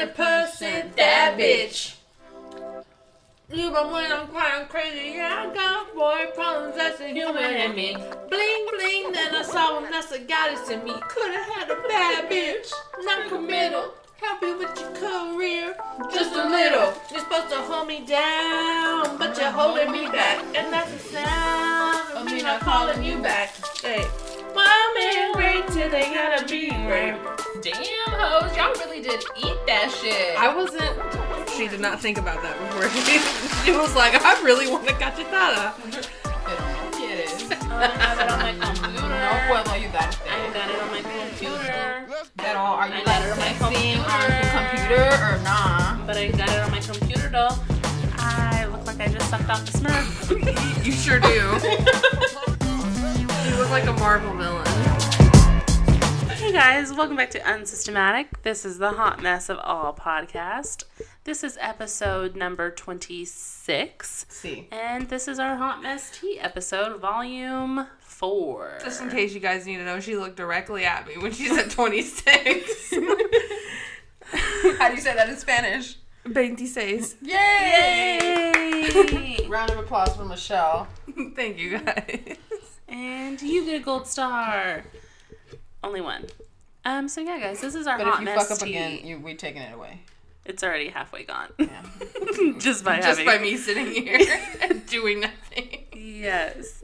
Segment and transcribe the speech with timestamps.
[0.00, 1.96] hundred percent that bitch.
[3.52, 7.74] You but when I'm crying crazy, yeah, I got boy problems, that's a human in
[7.74, 7.94] me.
[7.94, 10.94] Bling bling, then I saw him, that's a goddess in me.
[11.08, 13.92] Could've had a bad bitch, non committal.
[14.22, 15.74] Help you with your career,
[16.12, 16.92] just a little.
[17.10, 20.44] You're supposed to hold me down, but you're holding me back.
[20.54, 23.54] And that's the sound of me I'm not calling you back.
[23.82, 24.04] Hey,
[24.54, 27.14] my man great till they gotta be great.
[27.62, 30.38] Damn hoes, y'all really did eat that shit.
[30.38, 31.50] I wasn't.
[31.50, 32.88] She did not think about that before.
[33.04, 33.18] She,
[33.64, 35.74] she was like, I really want a cachetada.
[35.76, 37.50] Pero no quieres.
[37.70, 39.08] I have it on my computer.
[39.08, 40.18] No puedo I ayudarte.
[40.54, 42.06] got it on my computer.
[42.36, 44.34] Pero are you like got it on my texting on computer.
[44.34, 46.06] your computer or nah?
[46.06, 47.54] But I got it on my computer though.
[48.22, 50.84] I look like I just sucked off the Smurf.
[50.84, 51.58] You sure do.
[53.60, 54.64] You look like a Marvel villain.
[56.30, 58.42] Hey guys, welcome back to Unsystematic.
[58.42, 60.84] This is the Hot Mess of All podcast.
[61.24, 64.26] This is episode number 26.
[64.30, 64.66] See.
[64.72, 68.78] And this is our Hot Mess Tea episode, volume 4.
[68.82, 71.48] Just in case you guys need to know, she looked directly at me when she
[71.48, 72.94] said 26.
[74.22, 75.98] How do you say that in Spanish?
[76.24, 77.16] 26.
[77.20, 78.20] Yay!
[78.94, 79.46] Yay!
[79.48, 80.88] Round of applause for Michelle.
[81.36, 82.38] Thank you guys.
[82.90, 84.84] And you get a gold star.
[85.82, 86.26] Only one.
[86.84, 88.70] Um, so yeah, guys, this is our But hot if you mess fuck up tea.
[88.70, 90.00] again, you we taking it away.
[90.44, 91.48] It's already halfway gone.
[91.58, 91.82] Yeah.
[92.58, 94.18] Just by Just having by me sitting here
[94.86, 95.84] doing nothing.
[95.94, 96.82] Yes.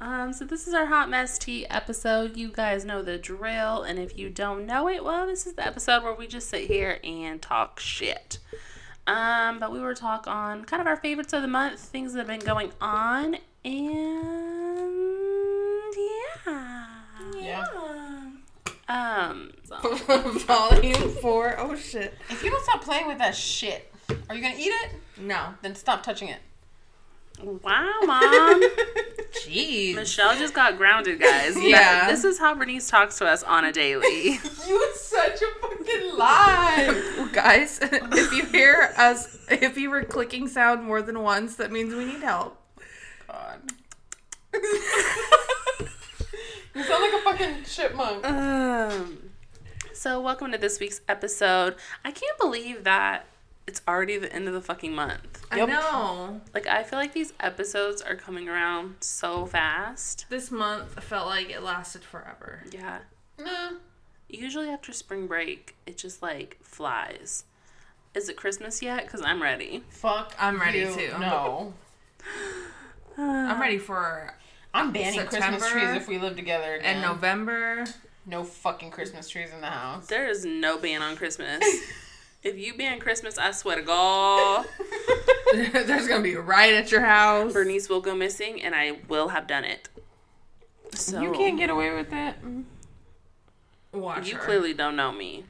[0.00, 2.36] Um, so this is our hot mess tea episode.
[2.36, 5.66] You guys know the drill, and if you don't know it, well, this is the
[5.66, 8.38] episode where we just sit here and talk shit.
[9.06, 12.18] Um, but we will talk on kind of our favorites of the month, things that
[12.20, 15.23] have been going on, and
[15.96, 16.86] yeah.
[17.36, 17.66] Yeah.
[18.88, 19.78] Um, so-
[20.38, 21.56] Volume 4.
[21.58, 22.14] Oh shit.
[22.30, 23.90] If you don't stop playing with that shit,
[24.28, 24.90] are you gonna eat it?
[25.18, 25.54] No.
[25.62, 26.40] Then stop touching it.
[27.42, 28.62] wow, mom.
[29.44, 29.94] Jeez.
[29.94, 31.54] Michelle just got grounded, guys.
[31.60, 32.08] Yeah.
[32.10, 34.38] This is how Bernice talks to us on a daily.
[34.66, 37.28] You such a fucking lie.
[37.32, 41.94] Guys, if you hear us, if you were clicking sound more than once, that means
[41.94, 42.58] we need help.
[43.28, 43.60] God.
[46.74, 48.24] You sound like a fucking chipmunk.
[48.26, 49.30] Um,
[49.92, 51.76] so welcome to this week's episode.
[52.04, 53.26] I can't believe that
[53.66, 55.46] it's already the end of the fucking month.
[55.50, 55.68] I Yep.
[55.68, 56.40] know.
[56.52, 60.26] Like I feel like these episodes are coming around so fast.
[60.28, 62.64] This month felt like it lasted forever.
[62.70, 62.98] Yeah.
[63.38, 63.76] No.
[64.28, 67.44] Usually after spring break, it just like flies.
[68.14, 69.08] Is it Christmas yet?
[69.08, 69.82] Cause I'm ready.
[69.88, 70.34] Fuck.
[70.38, 70.94] I'm ready you.
[70.94, 71.12] too.
[71.18, 71.72] No.
[73.18, 74.34] I'm ready for
[74.74, 76.96] I'm banning Christmas trees if we live together again.
[76.96, 77.84] and November.
[78.26, 80.06] No fucking Christmas trees in the house.
[80.08, 81.62] There is no ban on Christmas.
[82.42, 84.66] if you ban Christmas, I swear to God,
[85.54, 87.52] There's gonna be a riot at your house.
[87.52, 89.88] Bernice will go missing, and I will have done it.
[90.92, 92.38] So You can't get away with that.
[93.92, 94.42] Watch You her.
[94.44, 95.44] clearly don't know me.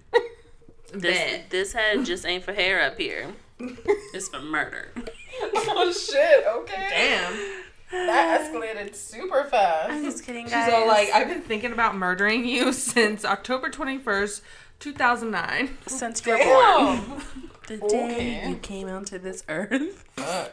[0.93, 3.29] This this head just ain't for hair up here.
[3.59, 4.91] It's for murder.
[4.97, 6.45] oh shit.
[6.47, 6.89] Okay.
[6.91, 7.64] Damn.
[7.94, 9.91] That escalated super fast.
[9.91, 10.66] I'm just kidding, guys.
[10.66, 14.41] She's all like, I've been thinking about murdering you since October 21st,
[14.81, 15.71] 2009.
[15.87, 17.22] since we're born,
[17.69, 18.49] the day Okay.
[18.49, 20.04] you came onto this earth.
[20.19, 20.47] Uh,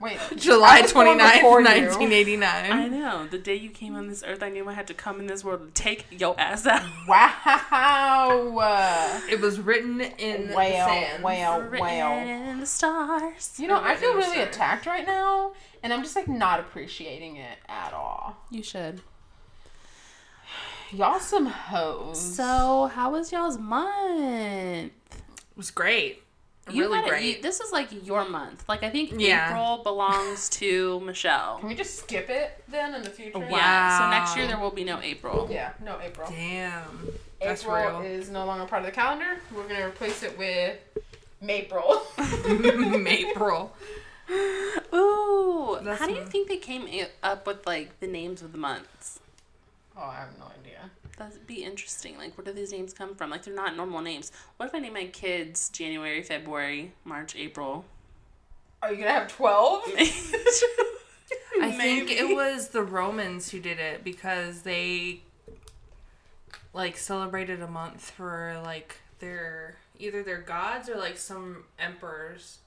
[0.00, 0.18] Wait.
[0.36, 1.66] July I was born 29th, before you.
[1.66, 2.72] 1989.
[2.72, 3.26] I know.
[3.28, 5.44] The day you came on this earth, I knew I had to come in this
[5.44, 6.82] world to take your ass out.
[7.06, 9.20] Wow.
[9.30, 10.86] It was written in the Wow.
[10.88, 11.22] sand.
[11.22, 11.60] Wow.
[11.60, 12.16] Written Wow.
[12.18, 13.52] in the stars.
[13.58, 15.52] You know, I feel really attacked right now,
[15.82, 18.36] and I'm just like not appreciating it at all.
[18.50, 19.00] You should.
[20.92, 22.20] Y'all some hoes.
[22.20, 24.92] So, how was y'all's month?
[25.12, 26.22] It was great.
[26.70, 27.36] You really had a- great.
[27.38, 28.68] you- this is like your month.
[28.68, 29.48] Like I think Yeah.
[29.50, 31.58] April belongs to Michelle.
[31.58, 33.38] Can we just skip it then in the future?
[33.38, 33.48] Wow.
[33.50, 33.98] Yeah.
[33.98, 35.48] So next year there will be no April.
[35.50, 36.28] Yeah, no April.
[36.30, 37.08] Damn.
[37.40, 38.02] That's April real.
[38.02, 39.40] is no longer part of the calendar.
[39.54, 40.76] We're gonna replace it with
[41.48, 42.02] April.
[42.46, 43.74] April.
[44.94, 45.78] Ooh.
[45.82, 46.88] That's how do you think they came
[47.22, 49.20] up with like the names of the months?
[49.96, 50.90] oh, I have no idea.
[51.18, 52.16] That'd be interesting.
[52.16, 53.30] Like, where do these names come from?
[53.30, 54.32] Like, they're not normal names.
[54.56, 57.84] What if I name my kids January, February, March, April?
[58.82, 59.82] Are you gonna have twelve?
[61.60, 65.20] I think it was the Romans who did it because they
[66.72, 72.58] like celebrated a month for like their either their gods or like some emperors.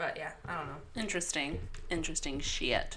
[0.00, 0.76] But yeah, I don't know.
[1.02, 1.60] Interesting.
[1.90, 2.96] Interesting shit.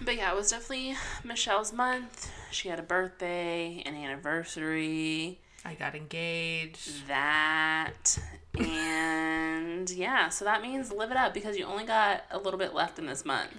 [0.00, 0.94] But yeah, it was definitely
[1.24, 2.30] Michelle's month.
[2.52, 5.40] She had a birthday, an anniversary.
[5.64, 7.08] I got engaged.
[7.08, 8.18] that,
[8.56, 12.72] and yeah, so that means live it up because you only got a little bit
[12.72, 13.50] left in this month.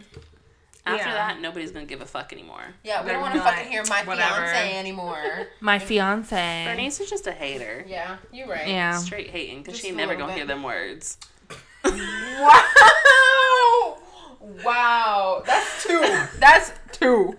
[0.85, 1.13] After Yeah.
[1.15, 2.63] that, nobody's gonna give a fuck anymore.
[2.83, 4.35] Yeah, we They're don't want to fucking hear my whatever.
[4.47, 5.47] fiance anymore.
[5.59, 6.63] My fiance.
[6.65, 7.83] Bernice is just a hater.
[7.87, 8.67] Yeah, you're right.
[8.69, 8.97] Yeah.
[8.97, 10.37] Straight hating because Just she a never gonna bit.
[10.37, 11.17] hear them words.
[11.85, 13.97] Wow!
[14.63, 15.99] Wow, that's two.
[16.39, 17.37] That's two.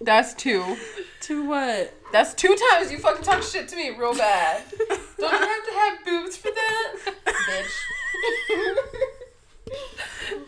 [0.00, 0.76] That's two.
[1.20, 1.92] Two what?
[2.12, 4.62] That's two times you fucking talk shit to me real bad.
[4.78, 6.92] Don't you have to have boobs for that,
[7.26, 7.70] bitch?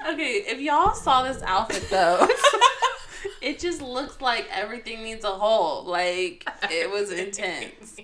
[0.09, 2.27] Okay, if y'all saw this outfit though,
[3.43, 5.85] it just looks like everything needs a hole.
[5.85, 7.97] Like it was intense.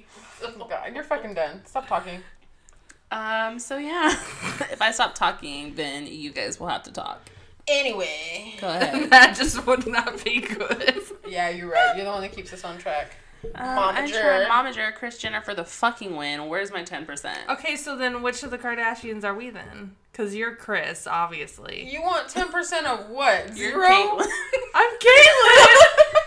[0.43, 1.63] Oh God, you're fucking done.
[1.65, 2.23] Stop talking.
[3.13, 3.59] Um.
[3.59, 4.09] So yeah,
[4.73, 7.21] if I stop talking, then you guys will have to talk.
[7.69, 8.55] Anyway.
[8.61, 9.11] Go ahead.
[9.11, 10.95] that just would not be good.
[11.29, 11.93] Yeah, you're right.
[11.95, 13.13] You're the one that keeps us on track.
[13.45, 14.09] Um, I'm Momager.
[14.13, 16.49] sure Momager, Kris Jenner for the fucking win.
[16.49, 17.39] Where's my ten percent?
[17.49, 19.97] Okay, so then which of the Kardashians are we then?
[20.13, 21.89] Because you're Kris, obviously.
[21.91, 23.57] You want ten percent of what?
[23.57, 24.21] You're Zero.
[24.75, 26.15] I'm Caitlyn!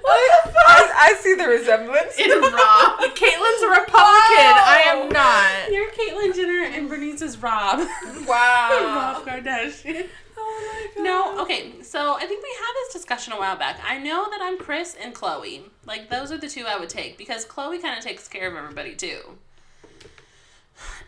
[0.00, 0.64] what the fuck?
[0.66, 2.18] I, I see the resemblance.
[2.18, 3.00] In Rob.
[3.14, 4.54] Caitlyn's a Republican.
[4.64, 5.72] I am not.
[5.72, 7.86] You're Caitlyn Jenner and Bernice is Rob.
[8.26, 9.14] Wow.
[9.16, 10.08] Rob Kardashian.
[10.36, 11.04] Oh my god.
[11.04, 13.80] No, okay, so I think we had this discussion a while back.
[13.86, 15.62] I know that I'm Kris and Khloe.
[15.84, 18.56] Like, those are the two I would take because Khloe kind of takes care of
[18.56, 19.38] everybody too.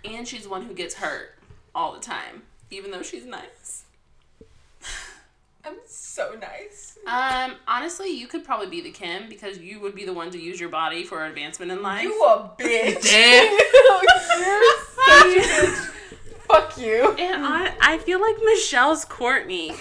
[0.05, 1.37] And she's the one who gets hurt
[1.75, 3.85] all the time, even though she's nice.
[5.65, 6.99] I'm so nice.
[7.07, 10.39] Um, honestly, you could probably be the Kim because you would be the one to
[10.39, 12.03] use your body for advancement in life.
[12.05, 13.03] You a bitch.
[13.11, 13.53] Damn.
[13.53, 14.62] You're
[14.95, 15.91] such a bitch.
[16.49, 17.15] Fuck you.
[17.19, 19.79] and I, I feel like Michelle's Kourtney.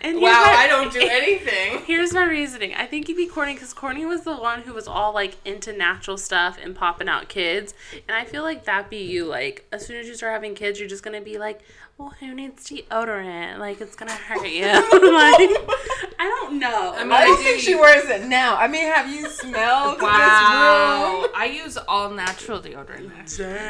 [0.00, 1.82] And here's Wow, my- I don't do anything.
[1.86, 2.74] Here's my reasoning.
[2.74, 5.72] I think you'd be Kourtney because Kourtney was the one who was all like into
[5.72, 7.74] natural stuff and popping out kids.
[8.06, 9.24] And I feel like that be you.
[9.24, 11.60] Like, as soon as you start having kids, you're just going to be like,
[11.96, 13.58] well, who needs deodorant?
[13.58, 14.62] Like, it's going to hurt you.
[15.12, 16.92] like, I don't know.
[16.94, 18.56] I mean, I don't I think she wears it now.
[18.56, 21.22] I mean, have you smelled Wow.
[21.22, 21.32] this room?
[21.36, 23.10] I use all natural deodorant.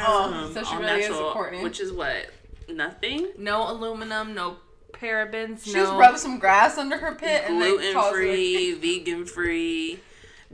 [0.07, 1.63] Oh, so she All really is a Kourtney.
[1.63, 2.27] Which is what?
[2.69, 3.29] Nothing?
[3.39, 4.57] No aluminum, no
[5.01, 5.81] parabens, She no.
[5.85, 10.01] just rubs some grass under her pit and then Gluten calls free, vegan free,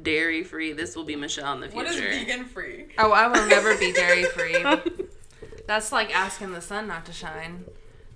[0.01, 0.73] dairy free.
[0.73, 1.85] This will be Michelle in the future.
[1.85, 2.87] What is vegan free?
[2.99, 4.65] Oh, I will never be dairy free.
[5.67, 7.65] That's like asking the sun not to shine.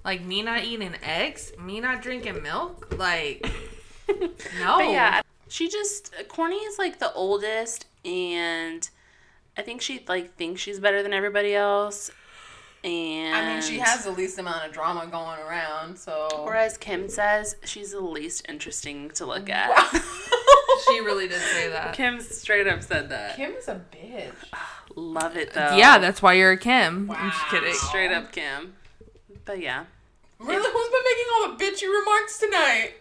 [0.04, 2.94] Like me not eating eggs, me not drinking milk.
[2.96, 3.44] Like
[4.08, 4.78] no.
[4.78, 8.88] But yeah, she just Corny is like the oldest, and
[9.56, 12.10] I think she like thinks she's better than everybody else.
[12.88, 16.29] And I mean, she has the least amount of drama going around, so.
[16.44, 19.70] Whereas Kim says she's the least interesting to look at.
[19.70, 20.00] Wow.
[20.87, 21.93] She really did say that.
[21.94, 23.35] Kim straight up said that.
[23.35, 24.32] Kim is a bitch.
[24.94, 25.75] Love it though.
[25.76, 27.11] Yeah, that's why you're a Kim.
[27.11, 27.75] I'm just kidding.
[27.75, 28.75] straight up Kim.
[29.44, 29.87] But yeah,
[30.38, 32.93] Really, who's been making all the bitchy remarks tonight?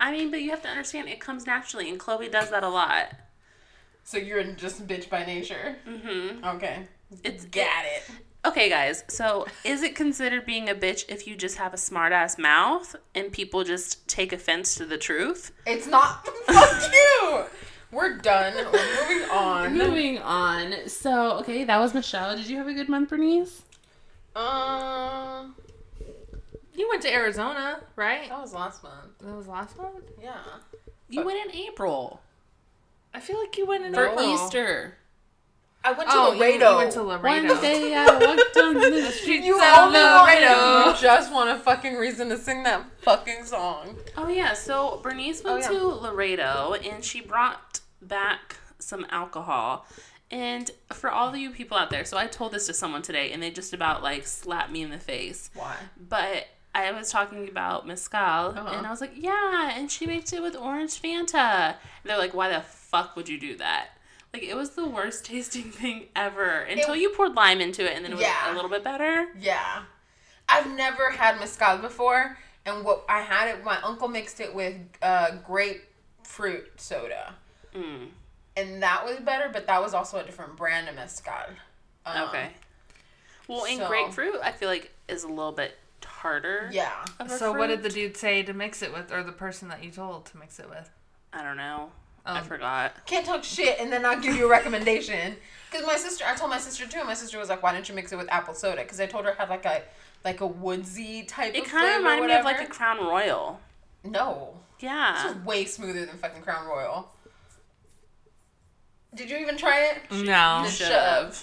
[0.00, 2.68] I mean, but you have to understand it comes naturally, and Khloe does that a
[2.68, 3.12] lot.
[4.04, 5.76] So you're just a bitch by nature.
[5.86, 6.86] hmm Okay.
[7.22, 8.10] It's Got it.
[8.44, 9.04] Okay, guys.
[9.08, 12.96] So, is it considered being a bitch if you just have a smart ass mouth
[13.14, 15.52] and people just take offense to the truth?
[15.66, 16.26] It's not.
[16.46, 17.44] Fuck you.
[17.92, 18.54] We're done.
[18.72, 19.78] We're moving on.
[19.78, 20.88] Moving on.
[20.88, 22.36] So, okay, that was Michelle.
[22.36, 23.62] Did you have a good month, Bernice?
[24.34, 25.44] Uh,
[26.74, 28.28] You went to Arizona, right?
[28.28, 29.18] that was last month.
[29.20, 30.04] That was last month.
[30.20, 30.34] Yeah.
[31.08, 32.22] You went in April
[33.14, 34.34] I feel like you went in for April.
[34.34, 34.96] Easter.
[35.84, 36.70] I went to Oh, Laredo.
[36.72, 37.48] you went to Laredo.
[37.54, 40.90] One day I walked on the streets You of only want Laredo.
[40.90, 43.96] you just want a fucking reason to sing that fucking song.
[44.16, 45.78] Oh yeah, so Bernice went Oh, yeah.
[45.78, 49.86] to Laredo and she brought back some alcohol.
[50.30, 53.32] And for all of you people out there, so I told this to someone today
[53.32, 55.50] and they just about like slapped me in the face.
[55.54, 55.74] Why?
[56.08, 58.18] But I was talking about mezcal
[58.56, 58.74] Uh-huh.
[58.78, 61.66] and I was like, yeah, and she makes it with orange Fanta.
[61.74, 63.88] And they're like, why the fuck would you do that?
[64.32, 68.04] Like it was the worst tasting thing ever until you poured lime into it and
[68.04, 68.52] then it was Yeah.
[68.52, 69.28] a little bit better.
[69.38, 69.82] Yeah.
[70.48, 72.36] I've never had mezcal before,
[72.66, 77.34] and what I had it, my uncle mixed it with uh, grapefruit soda,
[77.74, 78.08] Mm,
[78.56, 79.48] and that was better.
[79.50, 81.32] But that was also a different brand of mezcal.
[82.04, 82.50] Um, okay.
[83.48, 86.68] Well, in so- grapefruit, I feel like is a little bit tartar.
[86.70, 86.92] Yeah.
[87.18, 89.68] of a So what did the dude say to mix it with, or the person
[89.68, 90.90] that you told to mix it with?
[91.32, 91.92] I don't know.
[92.24, 93.04] I Um, forgot.
[93.06, 95.36] Can't talk shit and then not give you a recommendation.
[95.70, 96.98] Because my sister, I told my sister too.
[96.98, 99.06] and My sister was like, "Why didn't you mix it with apple soda?" Because I
[99.06, 99.82] told her it had like a
[100.24, 101.54] like a woodsy type.
[101.54, 103.60] It kind of reminded me of like a Crown Royal.
[104.04, 104.54] no.
[104.78, 105.30] This Yeah.
[105.30, 107.10] is way smoother than fucking Crown Royal.
[109.14, 109.98] Did you even try it?
[110.10, 110.60] No.
[110.62, 111.34] Then Should shut up.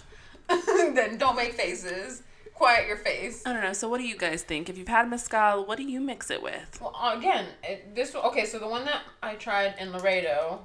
[0.49, 0.65] have.
[0.95, 2.23] then don't make faces.
[2.59, 3.41] Quiet your face.
[3.45, 3.71] I don't know.
[3.71, 4.67] So, what do you guys think?
[4.67, 6.77] If you've had mezcal, what do you mix it with?
[6.81, 8.43] Well, uh, again, it, this okay.
[8.43, 10.59] So the one that I tried in Laredo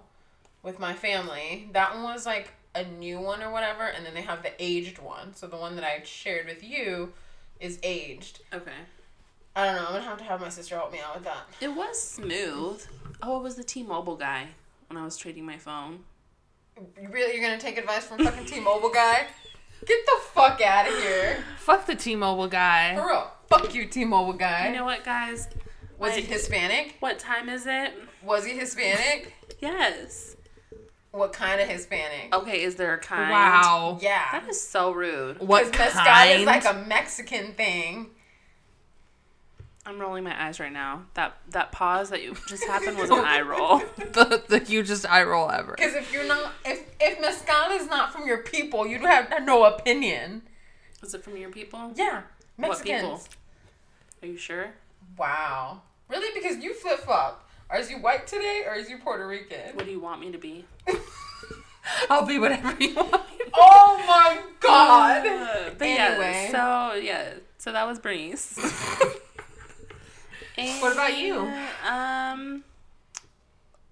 [0.65, 4.23] with my family, that one was like a new one or whatever, and then they
[4.23, 5.37] have the aged one.
[5.37, 7.13] So the one that I shared with you
[7.61, 8.41] is aged.
[8.53, 8.73] Okay.
[9.55, 9.87] I don't know.
[9.87, 11.47] I'm gonna have to have my sister help me out with that.
[11.61, 12.85] It was smooth.
[13.23, 14.49] Oh, it was the T-Mobile guy
[14.89, 16.01] when I was trading my phone.
[17.09, 19.29] Really, you're gonna take advice from fucking T-Mobile guy?
[19.87, 22.95] Get the fuck out of here, Fuck the T-Mobile guy.
[22.97, 23.31] for real.
[23.49, 24.69] Fuck you, T-Mobile guy.
[24.69, 25.49] You know what, guys?
[25.99, 26.97] was he Hispanic?
[27.01, 27.93] What time is it?
[28.23, 29.33] Was he Hispanic?
[29.61, 30.37] Yes.
[31.13, 32.35] what kind of Hispanic?
[32.35, 33.31] Okay, is there a kind?
[33.31, 33.99] Wow.
[34.03, 34.25] Yeah.
[34.33, 35.39] That is so rude.
[35.41, 36.41] What mezcal kind?
[36.41, 38.11] is like a Mexican thing.
[39.87, 41.03] I'm rolling my eyes right now.
[41.15, 43.79] That that pause that you just happened was an eye roll.
[43.99, 45.75] the, the hugest eye roll ever.
[45.77, 49.65] Because if you're not, if if mezcal is not from your people, you'd have no
[49.65, 50.43] opinion.
[51.03, 51.93] Is it from your people?
[51.97, 52.23] Yeah,
[52.57, 53.03] What Mexicans.
[53.03, 53.23] people?
[54.23, 54.71] Are you sure?
[55.19, 56.33] Wow, really?
[56.41, 57.47] Because you flip flop.
[57.69, 59.75] Are you white today or is you Puerto Rican?
[59.75, 60.65] What do you want me to be?
[62.11, 63.23] I'll be whatever you want.
[63.53, 65.27] Oh my god!
[65.27, 66.49] Uh, but Anyway.
[66.51, 68.59] yeah, so yeah, so that was Bernice.
[70.57, 71.51] What about you?
[71.89, 72.65] Um,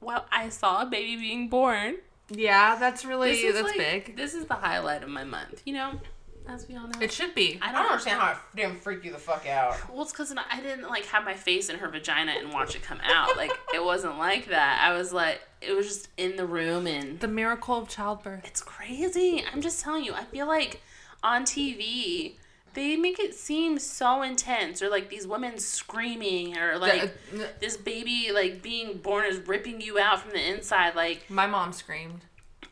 [0.01, 1.97] well, I saw a baby being born.
[2.31, 3.77] Yeah, that's really This is that's like-
[4.07, 4.17] big.
[4.17, 5.63] This is the highlight of my month.
[5.67, 6.01] You know,
[6.49, 6.99] as we all know.
[7.01, 7.59] It should be.
[7.61, 9.77] I I don't don't understand how it didn't freak you the fuck out.
[9.93, 12.83] Well, it's because I didn't like have my face in her vagina and watch it
[12.83, 13.37] come out.
[13.37, 14.81] Like it wasn't like that.
[14.83, 18.45] I was like, it was just in the room and The miracle of childbirth.
[18.47, 19.45] it's crazy.
[19.53, 20.15] I'm just telling you.
[20.15, 20.81] I feel like
[21.23, 22.35] on TV
[22.75, 27.77] they make it seem so intense, or like these women screaming, or like The- this
[27.77, 30.95] baby like being born is ripping you out from the inside.
[30.95, 32.23] Like my mom screamed.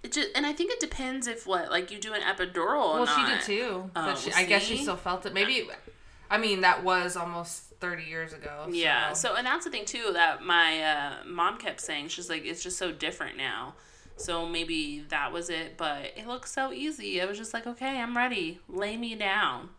[0.02, 2.85] it just, and I think it depends if what like you do an epidural.
[2.95, 3.90] Or Well, she did too.
[3.95, 5.35] Oh, but she, I guess she still felt it.
[5.35, 5.69] Maybe.
[6.30, 8.64] I mean, that was almost thirty years ago.
[8.66, 9.12] so- Yeah.
[9.14, 12.09] So, and that's the thing too that my uh, mom kept saying.
[12.09, 13.75] She's like, it's just so different now.
[14.16, 17.23] So maybe that was it, but it looks so easy.
[17.23, 18.59] I was just like, okay, I'm ready.
[18.69, 19.71] Lay me down.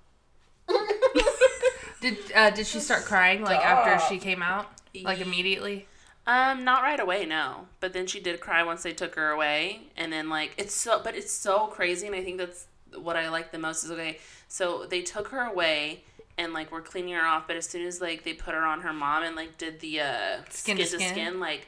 [2.01, 4.67] Did uh, did she start crying like after she came out?
[5.03, 5.87] Like immediately?
[6.25, 7.67] Um, not right away, no.
[7.79, 11.01] But then she did cry once they took her away, and then like it's so,
[11.03, 14.19] but it's so crazy, and I think that's what I like the most is okay.
[14.47, 16.03] So they took her away,
[16.37, 18.81] and like we're cleaning her off, but as soon as like they put her on
[18.81, 21.09] her mom and like did the uh Skin skin, to skin?
[21.09, 21.67] skin, like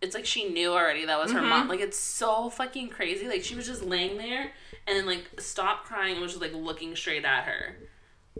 [0.00, 1.68] it's like she knew already that was her mom.
[1.68, 3.28] Like it's so fucking crazy.
[3.28, 4.52] Like she was just laying there
[4.86, 7.76] and then like stopped crying and was just like looking straight at her.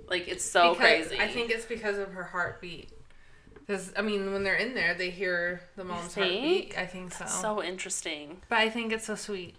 [0.09, 1.21] Like it's so Because- crazy.
[1.23, 2.91] I think it's because of her heartbeat.
[3.55, 6.77] Because I mean, when they're in there, they hear the mom's heartbeat.
[6.77, 7.27] I think so.
[7.27, 8.43] so interesting.
[8.49, 9.55] But I think it's so sweet.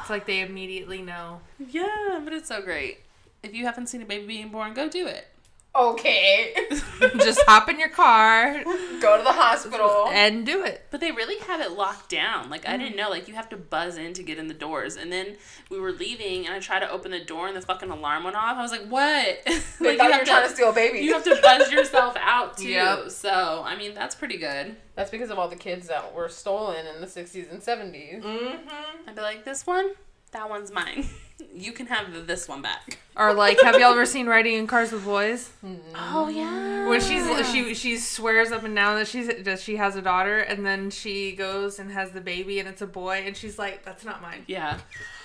[0.00, 1.40] It's like they immediately know.
[1.58, 3.00] Yeah, but it's so great.
[3.42, 5.26] If you haven't seen a baby being born, go do it.
[5.74, 6.54] Okay,
[7.18, 8.62] Just hop in your car
[9.00, 10.08] go to the hospital.
[10.12, 10.84] and do it.
[10.90, 12.50] But they really have it locked down.
[12.50, 12.78] Like I Mm.
[12.80, 13.08] didn't know.
[13.08, 14.96] Like you have to buzz in to get in the doors.
[14.96, 15.36] And then
[15.70, 18.36] we were leaving, and I tried to open the door, and the fucking alarm went
[18.36, 18.56] off.
[18.58, 19.38] I was like, "What?"
[19.80, 20.98] They like thought you were trying to steal a baby.
[21.00, 22.68] You have to buzz yourself out too.
[22.68, 23.10] Yep.
[23.10, 24.76] So I mean, that's pretty good.
[24.94, 28.22] That's because of all the kids that were stolen in the 60s and 70s.
[28.22, 29.08] Mm-hmm.
[29.08, 29.92] I'd be like, "This one,
[30.32, 31.06] that one's mine.
[31.54, 34.92] you can have this one back." Or like, have y'all ever seen Riding in Cars
[34.92, 35.50] with Boys?
[35.94, 36.88] Oh yeah.
[36.88, 40.38] When she's she she swears up and down that she's that she has a daughter,
[40.38, 43.84] and then she goes and has the baby, and it's a boy, and she's like,
[43.84, 44.78] "That's not mine." Yeah.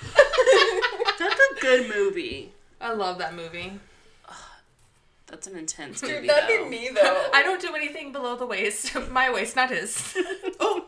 [1.19, 2.51] that's a good movie.
[2.79, 3.79] I love that movie.
[5.27, 6.21] That's an intense movie.
[6.21, 6.63] Dude, that'd though.
[6.63, 7.27] be me though.
[7.33, 8.95] I don't do anything below the waist.
[9.11, 10.15] My waist, not his.
[10.59, 10.86] oh.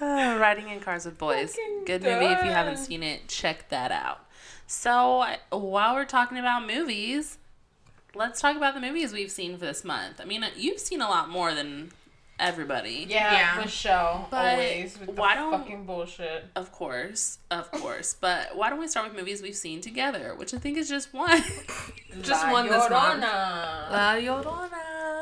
[0.00, 1.50] Uh, Riding in Cars with Boys.
[1.54, 2.26] Fucking Good movie.
[2.26, 4.20] If you haven't seen it, check that out.
[4.66, 7.38] So, while we're talking about movies,
[8.14, 10.20] let's talk about the movies we've seen for this month.
[10.20, 11.92] I mean, you've seen a lot more than
[12.40, 13.06] everybody.
[13.08, 13.60] Yeah, Yeah.
[13.62, 14.26] Michelle.
[14.30, 16.46] But always with the why don't- fucking bullshit.
[16.56, 18.16] Of course, of course.
[18.18, 21.12] But why don't we start with movies we've seen together, which I think is just
[21.14, 21.42] one.
[22.22, 23.22] Just La one this month.
[23.22, 24.62] La Llorona.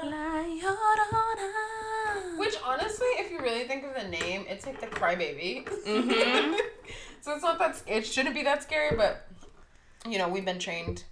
[0.04, 1.81] La Llorona.
[2.42, 5.64] Which honestly, if you really think of the name, it's like the crybaby.
[5.86, 6.58] Mhm.
[7.20, 7.80] so it's not that.
[7.86, 9.28] It shouldn't be that scary, but
[10.08, 11.04] you know we've been trained.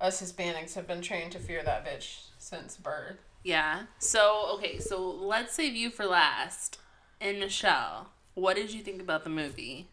[0.00, 3.18] Us Hispanics have been trained to fear that bitch since birth.
[3.44, 3.82] Yeah.
[4.00, 6.80] So, okay, so let's save you for last.
[7.20, 9.86] And Michelle, what did you think about the movie?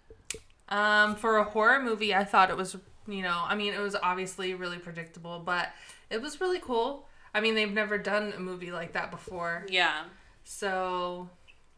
[0.69, 2.75] Um, for a horror movie, I thought it was,
[3.07, 5.69] you know, I mean, it was obviously really predictable, but
[6.09, 7.07] it was really cool.
[7.35, 10.05] I mean, they've never done a movie like that before, Yeah.
[10.49, 11.29] So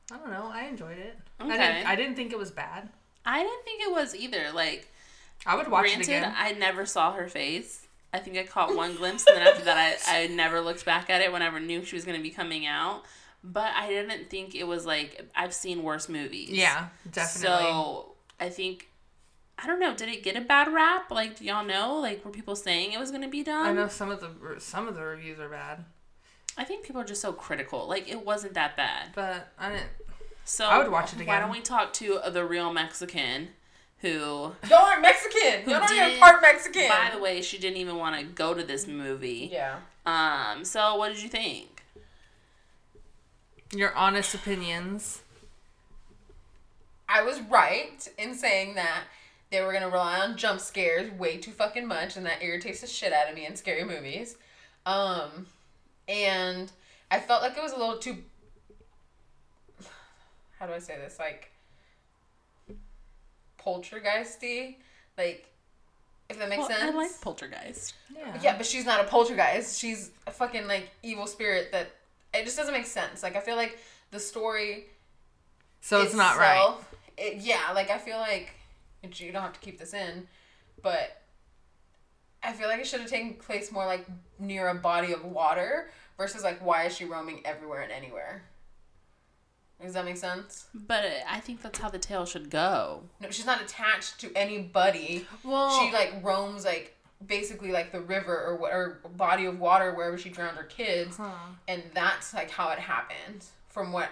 [0.10, 0.50] I don't know.
[0.52, 1.18] I enjoyed it.
[1.42, 1.88] I didn't.
[1.88, 2.88] I didn't think it was bad.
[3.26, 4.52] I didn't think it was either.
[4.54, 4.88] Like,
[5.46, 6.34] I would watch granted, it again.
[6.38, 7.86] I never saw her face.
[8.14, 11.10] I think I caught one glimpse, and then after that, I, I never looked back
[11.10, 13.04] at it whenever I knew she was going to be coming out.
[13.44, 16.52] But I didn't think it was like I've seen worse movies.
[16.52, 17.66] yeah, definitely.
[17.66, 18.90] So I think
[19.60, 19.94] I don't know.
[19.94, 21.12] Did it get a bad rap?
[21.12, 22.00] Like, do y'all know?
[22.00, 23.66] Like, were people saying it was going to be done?
[23.68, 25.84] I know some of the some of the reviews are bad,
[26.58, 27.88] I think people are just so critical.
[27.88, 29.10] Like, it wasn't that bad.
[29.16, 29.90] but I didn't.
[30.44, 31.28] So I would watch it again.
[31.28, 33.50] Why don't we talk to the real Mexican
[34.02, 35.62] who, Y'all aren't Mexican.
[35.64, 36.90] Who Y'all not even part Mexican.
[36.90, 39.50] by the way, she didn't even want to go to this movie.
[39.52, 39.78] yeah.
[40.06, 40.66] Um.
[40.66, 41.84] So, what did you think?
[43.74, 45.22] Your honest opinions.
[47.08, 49.04] I was right in saying that
[49.52, 52.88] they were gonna rely on jump scares way too fucking much, and that irritates the
[52.88, 54.36] shit out of me in scary movies.
[54.88, 55.46] Um,
[56.08, 56.72] and
[57.10, 58.18] I felt like it was a little too.
[60.60, 61.18] How do I say this?
[61.20, 61.52] Like
[63.64, 64.76] poltergeisty,
[65.18, 65.48] like
[66.30, 66.84] if that makes Well, sense.
[66.84, 67.94] I like Poltergeist.
[68.16, 68.38] Yeah.
[68.42, 69.80] Yeah, but she's not a poltergeist.
[69.80, 71.92] She's a fucking like evil spirit that
[72.34, 73.22] it just doesn't make sense.
[73.22, 73.78] Like I feel like
[74.12, 74.86] the story
[75.82, 76.76] So it's not right.
[77.18, 78.54] It, yeah, like I feel like
[79.04, 80.28] you don't have to keep this in,
[80.82, 81.21] but
[82.44, 84.06] I feel like it should have taken place more like
[84.40, 88.44] near a body of water versus like why is she roaming everywhere and anywhere?
[89.82, 90.68] Does that make sense?
[90.76, 93.04] But I think that's how the tale should go.
[93.20, 95.26] No, she's not attached to anybody.
[95.44, 96.96] Well, she like roams like
[97.26, 101.18] basically like the river or what or body of water wherever she drowned her kids,
[101.18, 101.32] Huh.
[101.68, 104.10] and that's like how it happened from what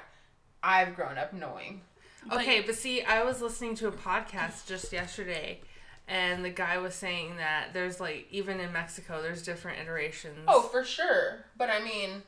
[0.64, 1.82] I've grown up knowing.
[2.28, 5.62] But- Okay, but see, I was listening to a podcast just yesterday,
[6.10, 10.40] and the guy was saying that there's like even in Mexico, there's different iterations.
[10.48, 11.46] Oh, for sure.
[11.56, 12.24] But I mean,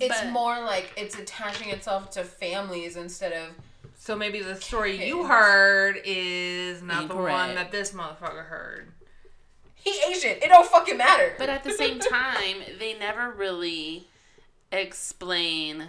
[0.00, 3.50] it's But- more like it's attaching itself to families instead of.
[3.96, 8.88] so maybe the story you heard is not the one that this motherfucker heard.
[9.74, 10.30] He Asian.
[10.42, 11.34] It don't fucking matter.
[11.38, 14.08] But at the same time, they never really
[14.72, 15.88] explain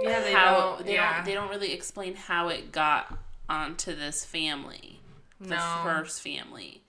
[0.00, 0.84] Yeah, they how don't.
[0.86, 3.16] they yeah, don't they don't really explain how it got
[3.48, 4.95] onto this family,
[5.40, 5.80] the No.
[5.84, 6.82] first family.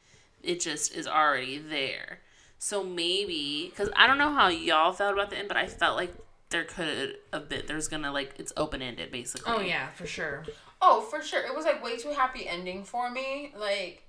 [0.43, 2.19] It just is already there.
[2.59, 5.95] So maybe because I don't know how y'all felt about the end, but I felt
[5.95, 6.13] like
[6.49, 9.53] there could a bit there's gonna like it's open ended basically.
[9.53, 10.43] Oh yeah, for sure.
[10.81, 11.41] Oh, for sure.
[11.45, 13.51] It was like way too happy ending for me.
[13.57, 14.03] Like,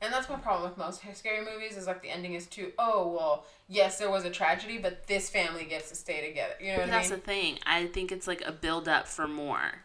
[0.00, 2.72] and that's my problem with most scary movies is like the ending is too.
[2.78, 6.54] Oh well, yes, there was a tragedy, but this family gets to stay together.
[6.60, 7.18] You know what But I that's mean?
[7.20, 7.58] the thing.
[7.66, 9.82] I think it's like a build up for more,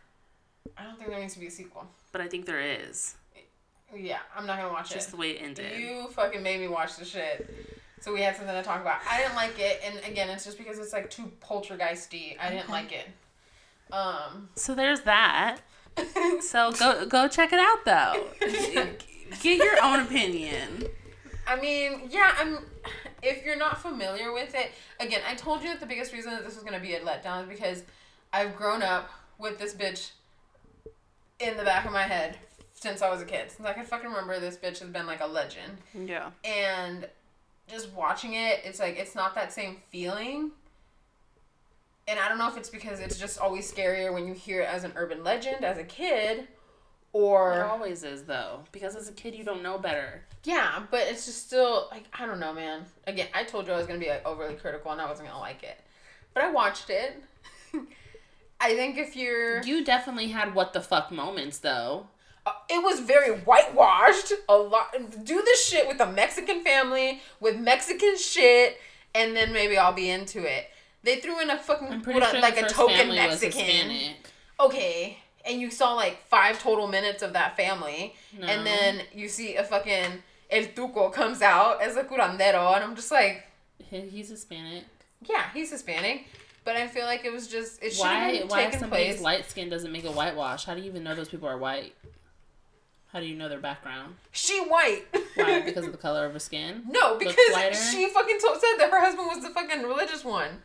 [0.78, 1.88] I don't think there needs to be a sequel.
[2.12, 3.16] but I think there is.
[3.96, 4.98] Yeah, I'm not gonna watch Just it.
[4.98, 5.80] Just the way it ended.
[5.80, 7.50] You fucking made me watch the shit.
[8.00, 9.00] So we had something to talk about.
[9.10, 12.36] I didn't like it, and again, it's just because it's like too poltergeisty.
[12.40, 13.08] I didn't like it.
[13.94, 14.50] Um.
[14.56, 15.60] So there's that.
[16.40, 18.28] So go go check it out though.
[19.42, 20.86] Get your own opinion.
[21.46, 22.60] I mean, yeah, I'm.
[23.22, 26.44] If you're not familiar with it, again, I told you that the biggest reason that
[26.44, 27.84] this was gonna be a letdown is because
[28.34, 30.12] I've grown up with this bitch
[31.40, 32.38] in the back of my head
[32.82, 33.52] since I was a kid.
[33.52, 35.78] Since I can fucking remember, this bitch has been like a legend.
[35.94, 36.32] Yeah.
[36.44, 37.08] And
[37.68, 40.52] just watching it, it's like it's not that same feeling.
[42.08, 44.68] And I don't know if it's because it's just always scarier when you hear it
[44.68, 46.48] as an urban legend as a kid,
[47.14, 50.24] or It always is though, because as a kid you don't know better.
[50.44, 52.86] Yeah, but it's just still like I don't know, man.
[53.06, 55.40] Again, I told you I was gonna be like overly critical and I wasn't gonna
[55.40, 55.80] like it,
[56.34, 57.22] but I watched it.
[58.60, 62.08] I think if you're, You definitely had what the fuck moments though.
[62.46, 64.34] Uh, it was very whitewashed.
[64.50, 64.96] A lot.
[65.24, 68.78] Do this shit with a Mexican family with Mexican shit,
[69.14, 70.68] and then maybe I'll be into it.
[71.04, 74.16] They threw in a fucking I'm pretty what, sure like a token Mexican.
[74.60, 78.46] Okay, and you saw like five total minutes of that family, No.
[78.48, 82.96] and then you see a fucking El Tuco comes out as a curandero, and I'm
[82.96, 83.48] just like.
[83.90, 84.86] He's Hispanic.
[85.28, 86.28] Yeah, he's Hispanic,
[86.64, 88.36] but I feel like it was just it should Why?
[88.36, 89.22] have Why if taken somebody's place.
[89.22, 90.64] light skin doesn't make a whitewash?
[90.66, 91.94] How do you even know those people are white?
[93.14, 94.16] How do you know their background?
[94.32, 95.04] she white.
[95.36, 95.60] Why?
[95.66, 96.84] because of the color of her skin?
[96.90, 97.36] no, because
[97.92, 100.62] she fucking told, said that her husband was the fucking religious one,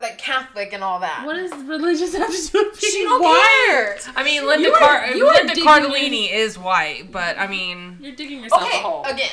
[0.00, 1.24] like Catholic and all that.
[1.24, 3.64] What is religious have to do with being she don't white?
[3.68, 3.98] care.
[4.16, 7.46] I mean, Linda You are- Car- you are Linda digging Cardellini is white, but I
[7.46, 9.04] mean, You're digging yourself a Okay, hole.
[9.04, 9.30] again,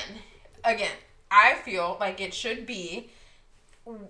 [0.63, 0.91] again,
[1.29, 3.09] I feel like it should be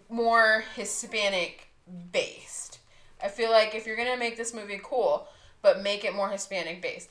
[0.10, 1.68] more Hispanic
[2.12, 2.80] based.
[3.24, 5.28] I feel like if you're gonna make this movie cool,
[5.62, 7.10] but make it more Hispanic based,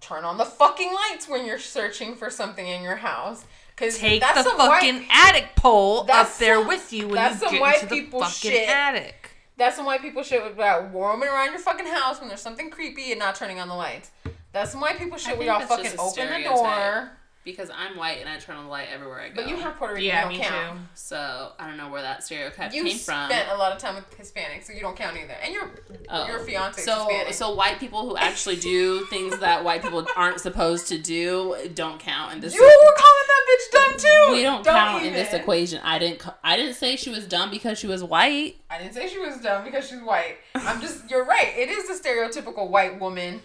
[0.00, 3.44] turn on the fucking lights when you're searching for something in your house.
[3.76, 7.14] Cause take that's the fucking white, attic pole That's up there some- with you when
[7.14, 8.68] that's you some get white into the people fucking shit.
[8.68, 9.30] attic.
[9.56, 13.10] That's some white people shit about roaming around your fucking house when there's something creepy
[13.12, 14.10] and not turning on the lights.
[14.52, 16.56] That's some white people shit where think y'all fucking open the stereotype.
[16.56, 17.10] door.
[17.48, 19.36] Because I'm white and I turn on the light everywhere I go.
[19.36, 20.78] But you have Puerto Rican, Yeah, you me don't count.
[20.78, 20.84] too.
[20.94, 23.30] so I don't know where that stereotype You came from.
[23.30, 25.32] spent a lot of time with Hispanics, so you don't count either.
[25.42, 25.70] And your
[26.10, 26.26] Oh.
[26.26, 27.32] your fiance so Hispanic.
[27.34, 31.98] so white people who actually do things that white people aren't supposed to do don't
[31.98, 32.54] count in this.
[32.54, 34.32] you were calling that bitch dumb too.
[34.32, 35.80] we don't, count in this equation.
[35.82, 36.22] I didn't.
[36.44, 38.56] I didn't say she was dumb because she was white.
[38.68, 40.36] I didn't say she was dumb because she's white.
[40.54, 41.54] I'm just you're right.
[41.56, 43.40] It is the stereotypical white woman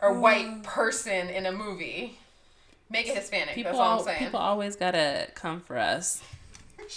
[0.00, 0.62] or white mm.
[0.62, 2.18] person in a movie.
[2.90, 3.54] Make it Hispanic.
[3.54, 4.18] People, that's all I'm saying.
[4.18, 6.22] people always gotta come for us.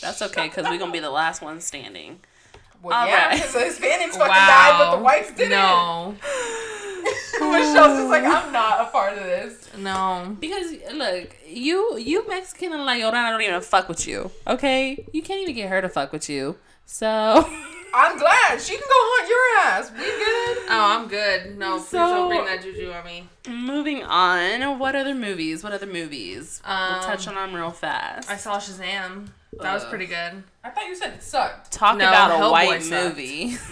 [0.02, 2.20] That's okay because we're gonna be the last ones standing.
[2.82, 3.42] well, all yeah, right.
[3.42, 5.52] the Hispanics fucking died, but the whites didn't.
[5.52, 6.16] No.
[7.42, 9.68] Michelle's just like, I'm not a part of this.
[9.78, 10.38] No.
[10.40, 14.32] Because look, you you Mexican and La Llorona don't even fuck with you.
[14.48, 16.58] Okay, you can't even get her to fuck with you.
[16.86, 17.50] So
[17.94, 19.92] I'm glad she can go hunt your ass.
[19.92, 20.70] We good.
[20.70, 21.58] Oh, I'm good.
[21.58, 23.28] No, please So- don't bring that juju on me.
[23.50, 24.80] moving on.
[24.80, 25.64] What other movies?
[25.64, 26.62] What other movies?
[26.66, 28.30] we'll Um, touch on them real fast.
[28.30, 29.28] I saw Shazam.
[29.60, 30.44] That was pretty good.
[30.64, 31.72] I thought you said it sucked.
[31.72, 33.04] Talk No, about a Hellboy white sucked.
[33.18, 33.58] movie.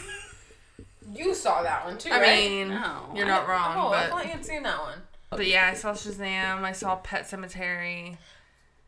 [1.11, 2.37] You saw that one too, I right?
[2.49, 5.01] mean, No, you're I- not wrong, oh, I thought but you had seen that one.
[5.31, 6.61] but yeah, I saw Shazam.
[6.63, 8.17] I saw Pet Sematary.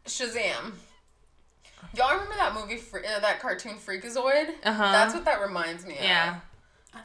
[0.05, 0.73] Shazam.
[1.95, 4.49] Y'all remember that movie, Fre- uh, that cartoon Freakazoid?
[4.63, 4.91] Uh huh.
[4.91, 6.03] That's what that reminds me of.
[6.03, 6.39] Yeah.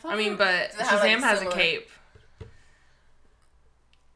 [0.01, 1.89] thought I mean, they- but Does it have, like, Shazam has a cape.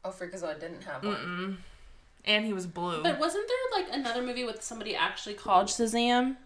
[0.03, 1.15] Oh, Freakazoid didn't have one.
[1.15, 1.57] Mm-mm.
[2.25, 3.01] And he was blue.
[3.03, 6.37] but wasn't there like another movie with somebody actually called Shazam?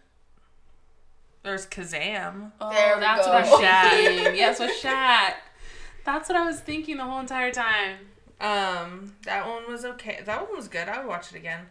[1.43, 2.51] There's Kazam.
[2.60, 3.34] Oh, There we that's go.
[3.34, 4.36] what I was thinking.
[4.36, 5.34] yes, with Shaq.
[6.04, 7.97] That's what I was thinking the whole entire time.
[8.41, 10.21] Um, that one was okay.
[10.25, 10.89] That one was good.
[10.89, 11.65] I would watch it again.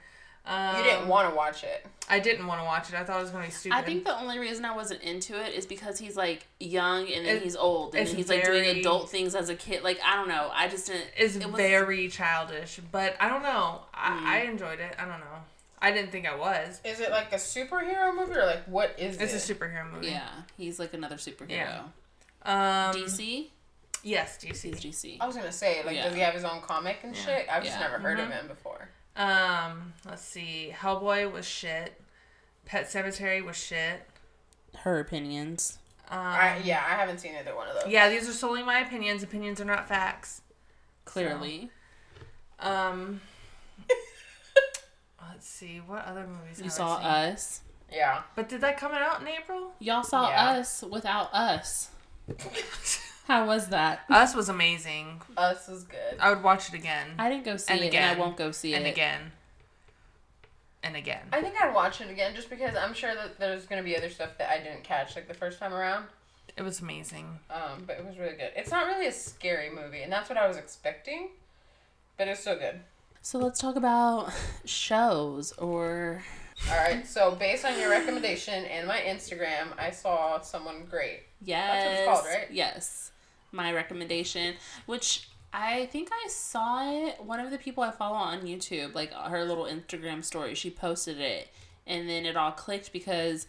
[0.47, 1.87] Um, You didn't want to watch it.
[2.09, 2.95] I didn't want to watch it.
[2.95, 3.77] I thought it was gonna be stupid.
[3.77, 7.25] I think the only reason I wasn't into it is because he's like young and
[7.25, 9.83] then It- he's old and it's then he's like doing adult things as a kid.
[9.83, 10.51] Like I don't know.
[10.53, 11.07] I just didn't.
[11.17, 13.83] it's it was- very childish, but I don't know.
[13.95, 14.25] I, Mm.
[14.27, 14.95] I enjoyed it.
[14.99, 15.45] I don't know.
[15.81, 16.79] I didn't think I was.
[16.85, 19.37] Is it like a superhero movie or like what is It's it?
[19.37, 20.09] It's a superhero movie.
[20.09, 20.29] Yeah,
[20.59, 21.49] he's like another superhero.
[21.49, 21.83] Yeah.
[22.45, 23.49] Um, DC.
[24.03, 24.63] Yes, DC.
[24.75, 25.17] He's DC.
[25.21, 26.05] I was gonna say like Yeah.
[26.05, 27.23] does he have his own comic and Yeah.
[27.25, 27.47] shit?
[27.51, 28.33] I've just never heard of Mhm.
[28.41, 28.74] him before.
[29.17, 30.75] Um, let's see.
[30.77, 32.01] Hellboy was shit.
[32.67, 34.03] Pet Sematary was shit.
[34.79, 35.79] Her opinions.
[36.11, 37.91] Um, I, yeah, I haven't seen either one of those.
[37.93, 39.23] Yeah, these are solely my opinions.
[39.23, 40.43] Opinions are not facts.
[41.05, 41.71] Clearly,
[42.59, 43.21] Um,
[45.31, 45.79] let's see.
[45.87, 47.33] What other movies you have saw I seen?
[47.35, 47.61] us.
[47.93, 48.23] Yeah.
[48.35, 49.73] But did that come out in April?
[49.79, 50.51] Y'all saw Yeah.
[50.53, 51.91] us without us.
[53.25, 54.01] How was that?
[54.11, 55.23] Us was amazing.
[55.37, 56.19] Us was good.
[56.21, 58.11] I would watch it again I didn't go see And it, again.
[58.13, 58.89] and I won't go see and it.
[58.89, 59.21] And again
[60.83, 61.23] and again.
[61.33, 64.11] I think I'd watch it again just because I'm sure that there's gonna be other
[64.11, 66.05] stuff that I didn't catch like the first time around.
[66.59, 67.39] It was amazing.
[67.51, 68.51] Um, but it was really good.
[68.55, 71.31] It's not really a scary movie, and that's what I was expecting.
[72.19, 72.81] But it's still good.
[73.23, 74.31] So let's talk about
[74.67, 76.23] shows or
[76.71, 77.07] All right.
[77.07, 81.23] So based on your recommendation and my Instagram, I saw someone great.
[81.43, 82.51] yes, That's what it's called, right?
[82.53, 83.11] Yes,
[83.55, 84.55] my recommendation,
[84.87, 87.21] which I think I saw it.
[87.25, 91.21] One of the people I follow on YouTube, like her little Instagram story, she posted
[91.21, 91.49] it,
[91.87, 93.47] and then it all clicked because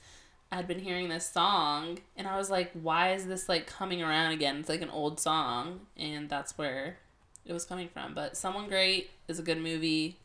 [0.52, 4.32] I'd been hearing this song, and I was like, "Why is this like coming around
[4.32, 6.98] again?" It's like an old song, and that's where
[7.44, 8.14] it was coming from.
[8.14, 10.18] But someone great is a good movie.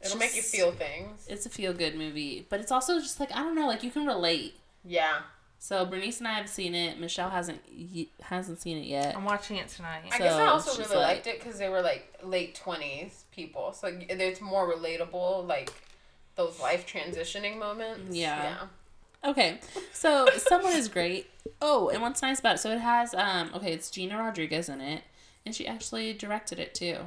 [0.00, 1.26] It'll make you feel things.
[1.28, 3.90] It's a feel good movie, but it's also just like I don't know, like you
[3.90, 4.54] can relate.
[4.84, 5.22] Yeah.
[5.58, 7.00] So Bernice and I have seen it.
[7.00, 7.60] Michelle hasn't
[8.22, 9.16] hasn't seen it yet.
[9.16, 10.02] I'm watching it tonight.
[10.12, 13.72] I guess I also really like- liked it because they were like late twenties people,
[13.72, 15.72] so like, it's more relatable, like
[16.36, 18.14] those life transitioning moments.
[18.14, 18.56] Yeah.
[19.24, 19.58] Okay,
[19.92, 21.28] so someone is great.
[21.60, 22.58] Oh, and what's nice about it?
[22.58, 25.02] So it has um okay, it's Gina Rodriguez in it,
[25.44, 26.98] and she actually directed it too.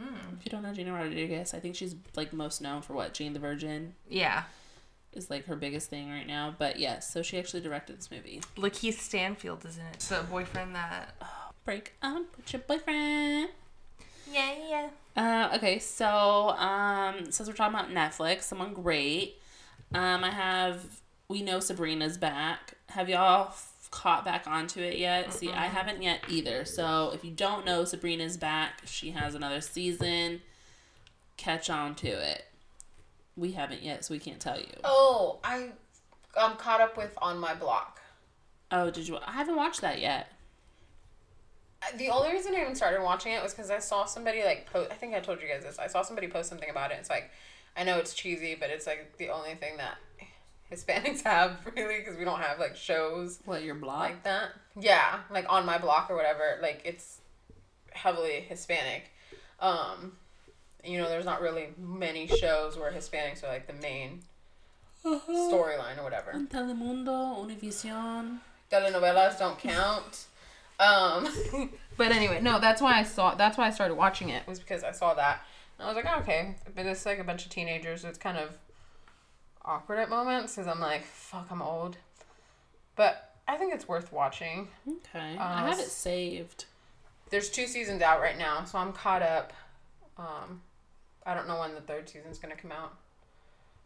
[0.00, 0.38] Mm.
[0.38, 3.34] If you don't know Gina Rodriguez, I think she's like most known for what Jane
[3.34, 4.44] the Virgin Yeah.
[5.12, 6.54] Is like her biggest thing right now.
[6.56, 8.40] But yes, so she actually directed this movie.
[8.56, 10.00] Lakeith Stanfield is in it.
[10.00, 11.14] The boyfriend that.
[11.64, 13.50] Break up with your boyfriend.
[14.32, 14.88] Yeah, yeah.
[15.16, 19.36] Uh, okay, so um, since we're talking about Netflix, someone great.
[19.92, 22.74] Um, I have we know Sabrina's back.
[22.90, 25.32] Have y'all f- caught back onto it yet?
[25.32, 26.64] See, I haven't yet either.
[26.64, 30.42] So if you don't know Sabrina's back, she has another season.
[31.36, 32.46] Catch on to it.
[33.36, 34.66] We haven't yet, so we can't tell you.
[34.84, 35.70] Oh, I
[36.38, 38.00] I'm caught up with on my block.
[38.70, 39.18] Oh, did you?
[39.24, 40.30] I haven't watched that yet.
[41.96, 44.90] The only reason I even started watching it was because I saw somebody like post.
[44.90, 45.78] I think I told you guys this.
[45.78, 46.98] I saw somebody post something about it.
[47.00, 47.30] It's like,
[47.76, 49.96] I know it's cheesy, but it's like the only thing that
[50.70, 54.00] Hispanics have really because we don't have like shows What your block?
[54.10, 54.50] like that.
[54.78, 56.58] Yeah, like on my block or whatever.
[56.60, 57.20] Like it's
[57.92, 59.10] heavily Hispanic.
[59.58, 60.12] Um,
[60.84, 64.20] you know, there's not really many shows where Hispanics are like the main
[65.04, 66.32] storyline or whatever.
[66.32, 68.38] Telemundo, Univision.
[68.70, 70.26] Telenovelas don't count.
[70.80, 71.28] Um,
[71.98, 73.34] but anyway, no, that's why I saw.
[73.34, 75.44] That's why I started watching it was because I saw that.
[75.78, 78.00] And I was like, oh, okay, but it's like a bunch of teenagers.
[78.00, 78.56] So it's kind of
[79.62, 81.98] awkward at moments because I'm like, fuck, I'm old.
[82.96, 84.68] But I think it's worth watching.
[84.88, 85.36] Okay.
[85.36, 86.64] Uh, I have it saved.
[87.28, 89.52] There's two seasons out right now, so I'm caught up.
[90.16, 90.62] Um,
[91.26, 92.94] I don't know when the third season's gonna come out.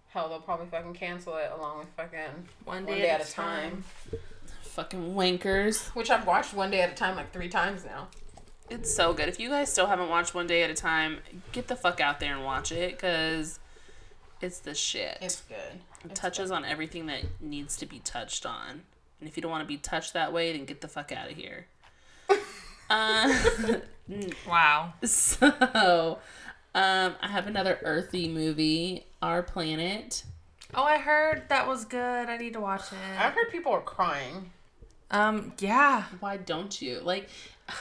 [0.08, 3.26] Hell, they'll probably fucking cancel it along with fucking One One day, Day at, at
[3.26, 3.84] a a time.
[4.62, 5.88] Fucking wankers.
[5.94, 8.08] which I've watched one day at a time like three times now.
[8.70, 9.28] It's so good.
[9.28, 11.18] If you guys still haven't watched One Day at a Time,
[11.52, 13.58] get the fuck out there and watch it because
[14.40, 15.18] it's the shit.
[15.20, 15.80] It's good.
[16.02, 18.82] it touches on everything that needs to be touched on.
[19.20, 21.30] And if you don't want to be touched that way, then get the fuck out
[21.30, 21.66] of here.
[22.90, 23.34] uh,
[24.46, 24.94] Wow.
[25.04, 26.18] so,
[26.74, 30.24] um, I have another earthy movie, Our Planet.
[30.74, 32.28] Oh, I heard that was good.
[32.28, 32.98] I need to watch it.
[33.18, 34.50] I've heard people are crying.
[35.10, 36.04] Um, yeah.
[36.18, 36.98] Why don't you?
[37.00, 37.28] Like,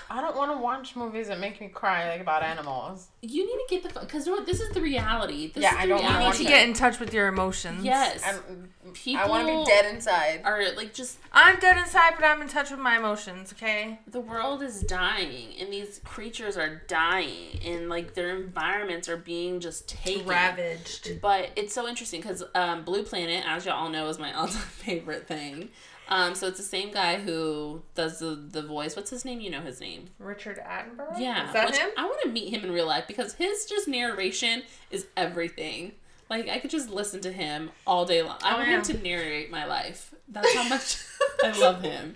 [0.10, 3.08] I don't want to watch movies that make me cry like about animals.
[3.22, 4.46] you need to get the fuck because you know what?
[4.48, 5.52] This is the reality.
[5.52, 7.28] This Yeah, is the I don't You wanna need to get in touch with your
[7.28, 7.84] emotions.
[7.84, 10.42] Yes, I'm, People I want to be dead inside.
[10.46, 14.00] are like just I'm dead inside, but I'm in touch with my emotions, okay?
[14.08, 19.60] the world is dying and these creatures are dying and like their environments are being
[19.60, 20.26] just taken.
[20.28, 21.20] Ravaged.
[21.22, 24.56] But it's so interesting because um, Blue Planet, as y'all all know, is my all-time
[24.62, 25.70] favorite thing.
[26.14, 28.96] Um, so it's the same guy who does the, the voice.
[28.96, 29.40] What's his name?
[29.40, 30.10] You know his name.
[30.20, 31.18] Richard Attenborough?
[31.20, 31.90] Yeah, Is that him?
[31.98, 35.94] I want to meet him in real life because his just narration is everything.
[36.30, 38.38] Like I could just listen to him all day long.
[38.44, 38.76] I Oh, want yeah.
[38.78, 40.14] him to narrate my life.
[40.28, 40.98] That's how much
[41.44, 42.16] I love him.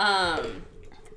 [0.00, 0.62] Um,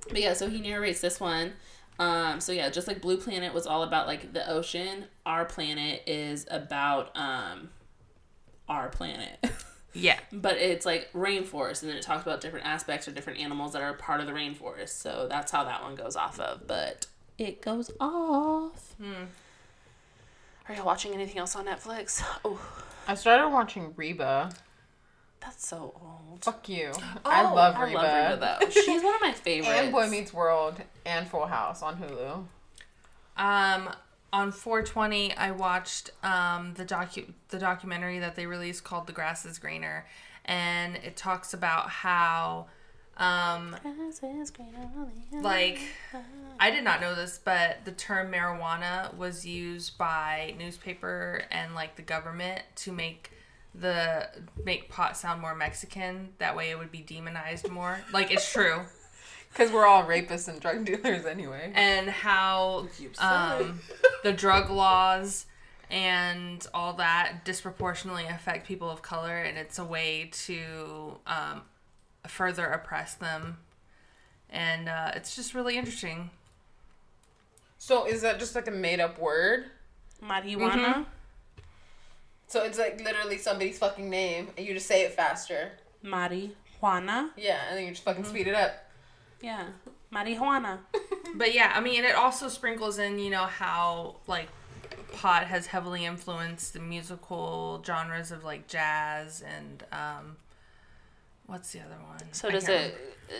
[0.10, 1.54] but yeah, so he narrates this one.
[1.98, 6.04] Um, so yeah, just like Blue Planet was all about like the ocean, our planet
[6.06, 7.70] is about um,
[8.70, 9.44] our planet.
[9.94, 10.20] Yeah.
[10.32, 13.82] but it's like rainforest and then it talks about different aspects or different animals that
[13.82, 17.62] are part of the rainforest so that's how that one goes off of but it
[17.62, 19.26] goes off Hmm.
[20.70, 22.60] are you watching anything else on netflix oh
[23.08, 24.52] I started watching Reba.
[25.42, 26.92] that's so old Fuck you.
[27.26, 27.98] I Oh, love i Reba.
[27.98, 30.76] love Reba though she's one of my favorites and Boy Meets World
[31.06, 32.46] and Full House on Hulu.
[33.38, 33.90] Um,
[34.34, 39.46] on 420, I watched um the docu the documentary that they released called "The Grass
[39.46, 40.06] Is Greener,"
[40.46, 42.68] and it talks about how,
[43.18, 43.76] um,
[45.42, 45.80] like,
[46.60, 51.96] I did not know this, but the term marijuana was used by newspaper and like
[51.96, 53.32] the government to make
[53.76, 54.28] the
[54.66, 56.30] make pot sound more Mexican.
[56.40, 58.00] That way, it would be demonized more.
[58.14, 58.82] Like it's true.
[59.52, 61.72] Because we're all rapists and drug dealers anyway.
[61.76, 62.88] and how
[63.20, 63.80] um,
[64.24, 65.46] the drug laws
[65.90, 71.64] and all that disproportionately affect people of color, and it's a way to um,
[72.28, 73.58] further oppress them.
[74.50, 76.30] And uh, it's just really interesting.
[77.78, 79.66] So is that just like a made up word?
[80.24, 81.06] marijuana
[82.48, 85.72] So it's like literally somebody's fucking name and you just say it faster.
[86.04, 88.91] marijuana Yeah, and then you just fucking speed it up.
[89.42, 89.68] Yeah
[90.14, 90.80] marijuana
[91.36, 94.48] But yeah, I mean, it also sprinkles in, you know, how like
[95.14, 100.38] pot has heavily influenced the musical genres of like jazz and um,
[101.48, 102.20] what's the other one?
[102.32, 102.96] so I does it
[103.30, 103.34] uh,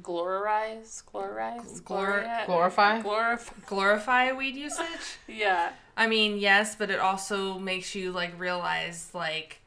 [0.00, 2.42] glorize glorize Glor- Gloria?
[2.46, 3.00] Glorify?
[3.00, 4.86] glorify glorify weed usage.
[5.28, 9.60] yeah I mean, yes, but it also makes you like realize like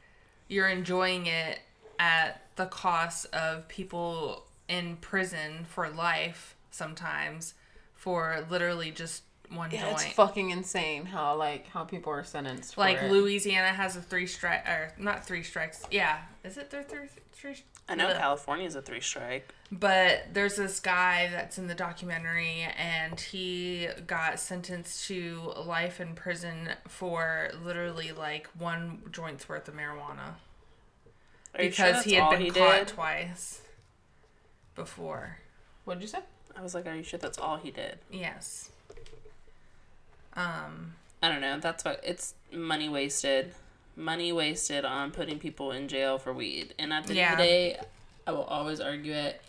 [0.48, 1.60] you're enjoying it
[1.98, 7.54] at the cost of people in prison for life sometimes
[7.94, 9.92] for literally just one Yeah, joint.
[9.94, 12.74] it's fucking insane how like how people are sentenced.
[12.74, 13.10] For like it.
[13.12, 15.84] Louisiana has a three strike or not three strikes.
[15.90, 17.56] Yeah, is it their three three?
[17.86, 18.16] i know Ugh.
[18.16, 24.40] california's a three strike But there's this guy that's in the documentary, and he got
[24.40, 30.36] sentenced to life in prison for literally like one joint's worth of marijuana
[31.54, 32.88] Are you sure because that's he had all been he caught did?
[32.88, 33.60] twice
[34.74, 35.38] before.
[35.84, 36.20] What did you say?
[36.56, 37.98] I was like, are you sure that's all he did?
[38.10, 38.70] Yes.
[40.34, 40.94] Um.
[41.22, 41.58] I don't know.
[41.58, 43.54] That's what it's money wasted.
[43.96, 46.74] Money wasted on putting people in jail for weed.
[46.78, 47.78] And at the end of the day,
[48.26, 49.40] I will always argue it.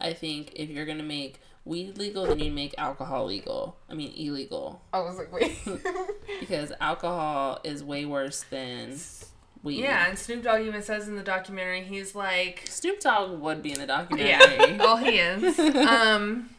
[0.00, 3.76] I think if you're gonna make weed legal, then you make alcohol legal.
[3.90, 4.80] I mean illegal.
[4.92, 5.58] I was like, wait.
[6.40, 8.98] Because alcohol is way worse than
[9.62, 9.80] weed.
[9.80, 13.72] Yeah, and Snoop Dogg even says in the documentary, he's like, Snoop Dogg would be
[13.72, 14.30] in the documentary.
[14.30, 15.58] yeah, well, he is.
[15.90, 16.50] Um,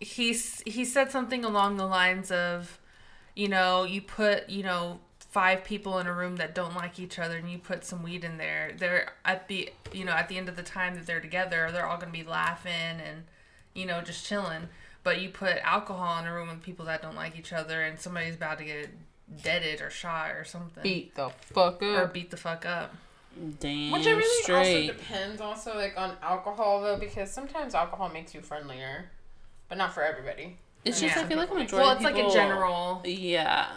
[0.00, 2.78] he's he said something along the lines of,
[3.34, 7.18] you know, you put you know five people in a room that don't like each
[7.18, 8.72] other, and you put some weed in there.
[8.76, 11.86] They're at the you know at the end of the time that they're together, they're
[11.86, 13.24] all gonna be laughing and
[13.74, 14.68] you know just chilling.
[15.04, 17.98] But you put alcohol in a room with people that don't like each other, and
[17.98, 18.90] somebody's about to get
[19.42, 21.82] deaded or shot or something, Beat the fuck up.
[21.82, 22.94] or beat the fuck up.
[23.60, 24.88] Damn Which it really straight.
[24.90, 29.10] also depends also like on alcohol though because sometimes alcohol makes you friendlier,
[29.68, 30.56] but not for everybody.
[30.84, 31.22] it's just Yeah.
[31.22, 31.76] I feel like a majority.
[31.76, 33.02] Well, of it's like a general.
[33.04, 33.68] Yeah.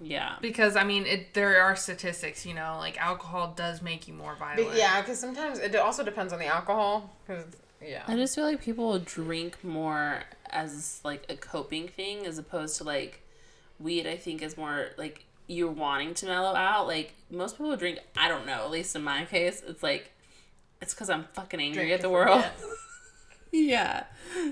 [0.00, 0.34] Yeah.
[0.40, 2.44] Because I mean, it there are statistics.
[2.44, 4.68] You know, like alcohol does make you more violent.
[4.70, 7.10] But yeah, because sometimes it also depends on the alcohol.
[7.26, 7.44] Because
[7.80, 12.78] yeah, I just feel like people drink more as like a coping thing as opposed
[12.78, 13.20] to like
[13.82, 14.06] weed.
[14.06, 16.86] I think is more like you're wanting to mellow out.
[16.86, 17.98] Like most people drink.
[18.16, 18.64] I don't know.
[18.64, 20.12] At least in my case, it's like
[20.80, 22.44] it's because I'm fucking angry Drink at the world.
[23.52, 24.04] yeah.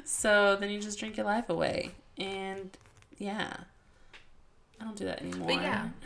[0.05, 2.77] So then you just drink your life away, and
[3.19, 3.55] yeah,
[4.81, 5.49] I don't do that anymore.
[5.49, 5.89] But yeah.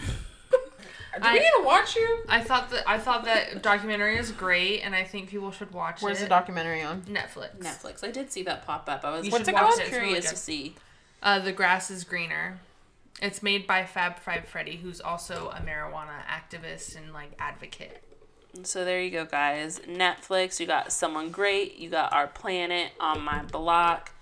[1.16, 2.24] Do I- we need to watch you?
[2.28, 6.02] I thought that I thought that documentary is great, and I think people should watch
[6.02, 6.20] Where's it.
[6.20, 7.02] Where's the documentary on?
[7.02, 7.56] Netflix.
[7.58, 8.02] Netflix.
[8.02, 9.04] I did see that pop up.
[9.04, 9.78] I was You what's it watch called?
[9.78, 9.82] it.
[9.82, 10.74] It's really Curious to see.
[11.22, 12.58] Uh, the grass is greener.
[13.22, 18.02] It's made by Fab Five Freddy, who's also a marijuana activist and like advocate.
[18.62, 19.80] So there you go, guys.
[19.80, 24.12] Netflix, you got Someone Great, you got Our Planet on my block,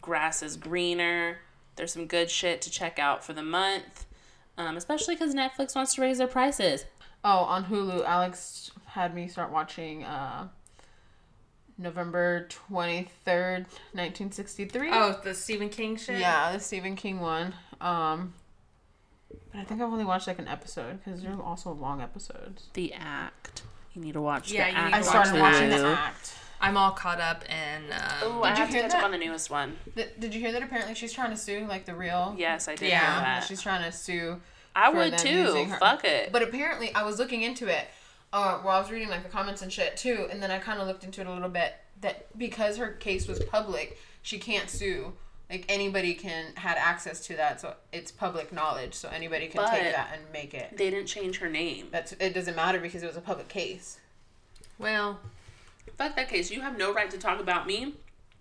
[0.00, 1.38] Grass is Greener.
[1.76, 4.04] There's some good shit to check out for the month,
[4.58, 6.84] um, especially because Netflix wants to raise their prices.
[7.24, 10.48] Oh, on Hulu, Alex had me start watching uh,
[11.78, 14.90] November twenty third, nineteen sixty three.
[14.92, 16.18] Oh, the Stephen King shit.
[16.18, 17.54] Yeah, the Stephen King one.
[17.82, 18.34] Um,
[19.50, 22.68] but I think I've only watched like an episode because they're also long episodes.
[22.74, 23.62] The Act.
[23.94, 24.86] You need to watch Yeah, the you Act.
[24.92, 26.34] need I started watch watching The Act.
[26.60, 27.92] I'm all caught up in.
[27.92, 28.98] Um, Oh, I Did you have to catch that?
[29.00, 29.76] up on the newest one.
[29.96, 30.62] Did, did you hear that?
[30.62, 32.34] Apparently, she's trying to sue like the real.
[32.38, 33.44] Yes, I did Yeah, hear that.
[33.44, 34.40] she's trying to sue.
[34.76, 35.28] I for would them too.
[35.30, 35.78] using her.
[35.78, 36.30] Fuck it.
[36.32, 37.86] But apparently, I was looking into it.
[38.32, 40.80] Uh, where I was reading like the comments and shit too, and then I kind
[40.80, 41.74] of looked into it a little bit.
[42.00, 45.12] That because her case was public, she can't sue.
[45.52, 48.94] Like anybody can had access to that, so it's public knowledge.
[48.94, 50.76] So anybody can take that and make it.
[50.76, 51.88] they didn't change her name.
[51.92, 52.32] That's it.
[52.34, 53.98] Doesn't matter because it was a public case.
[54.78, 55.20] well,
[55.98, 56.50] Fuck that case.
[56.50, 57.94] You have no right to talk about me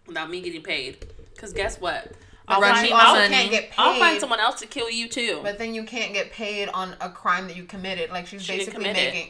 [0.07, 1.05] without me getting paid.
[1.35, 2.13] Because guess what?
[2.47, 3.75] I'll find, can't get paid.
[3.77, 5.39] I'll find someone else to kill you too.
[5.43, 8.09] But then you can't get paid on a crime that you committed.
[8.09, 9.29] Like she's She basically it.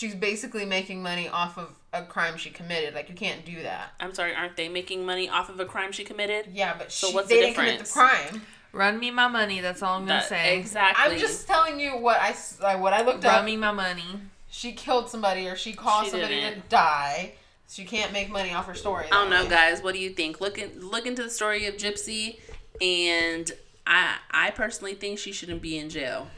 [0.00, 2.94] Making she's basically making money off of a crime she committed.
[2.94, 3.92] Like you can't do that.
[4.00, 6.46] I'm sorry, aren't they making money off of a crime she committed?
[6.52, 7.92] Yeah, but So she, what's they the didn't commit the difference?
[8.30, 8.42] crime.
[8.72, 9.60] run me my money.
[9.60, 10.58] That's all I'm gonna That- say.
[10.58, 11.14] exactly.
[11.14, 13.30] I'm just telling you what I s- like, what I looked at.
[13.30, 13.44] Run up.
[13.46, 14.20] me my money.
[14.50, 16.68] She killed somebody or she caused She somebody to didn't.
[16.68, 17.34] die.
[17.70, 19.06] She can't make money off her story.
[19.06, 19.50] I don't that know, way.
[19.50, 19.82] guys.
[19.82, 20.40] What do you think?
[20.40, 22.38] Look in, look into the story of Gypsy,
[22.80, 23.50] and
[23.86, 26.28] I I personally think she shouldn't be in jail.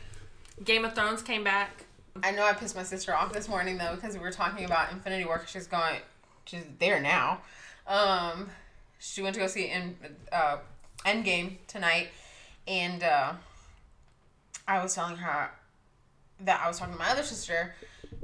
[0.65, 1.80] Game of Thrones came back.
[2.23, 4.93] I know I pissed my sister off this morning though because we were talking about
[4.93, 5.43] Infinity War.
[5.47, 6.01] She's going,
[6.45, 7.41] she's there now.
[7.87, 8.51] Um,
[8.99, 9.97] she went to go see in
[10.33, 10.59] uh,
[11.05, 12.09] Endgame tonight,
[12.69, 13.33] and uh,
[14.69, 15.51] I was telling her
[16.41, 17.75] that I was talking to my other sister,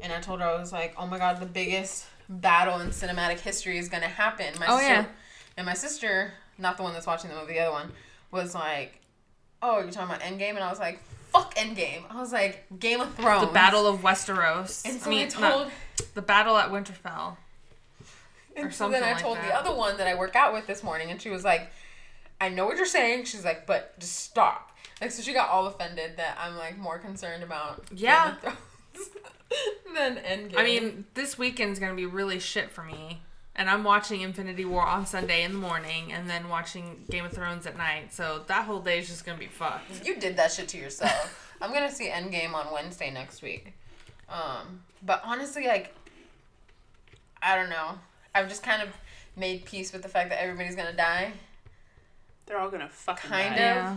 [0.02, 3.40] and I told her I was like, "Oh my god, the biggest battle in cinematic
[3.40, 5.06] history is gonna happen." My Oh, sister, yeah.
[5.56, 7.92] and my sister, not the one that's watching the movie, the other one,
[8.30, 9.00] was like,
[9.62, 11.00] "Oh, you're talking about Endgame," and I was like.
[11.42, 12.02] Fuck Endgame.
[12.10, 13.46] I was like Game of Thrones.
[13.46, 14.84] The Battle of Westeros.
[14.84, 15.70] And so I mean, I told,
[16.14, 17.36] the Battle at Winterfell.
[18.56, 19.46] and or so then I like told that.
[19.46, 21.70] the other one that I work out with this morning, and she was like,
[22.40, 24.70] "I know what you're saying." She's like, "But just stop."
[25.00, 28.36] Like, so she got all offended that I'm like more concerned about Yeah.
[28.42, 28.58] Game of
[28.94, 29.10] Thrones
[29.94, 30.56] than Endgame.
[30.58, 33.20] I mean, this weekend's gonna be really shit for me.
[33.58, 37.32] And I'm watching Infinity War on Sunday in the morning, and then watching Game of
[37.32, 38.12] Thrones at night.
[38.12, 40.04] So that whole day is just gonna be fucked.
[40.06, 41.56] you did that shit to yourself.
[41.62, 43.72] I'm gonna see Endgame on Wednesday next week.
[44.28, 45.94] Um, but honestly, like,
[47.42, 47.98] I don't know.
[48.34, 48.90] I've just kind of
[49.36, 51.32] made peace with the fact that everybody's gonna die.
[52.44, 53.60] They're all gonna fucking Kind die.
[53.62, 53.74] of.
[53.76, 53.96] Yeah.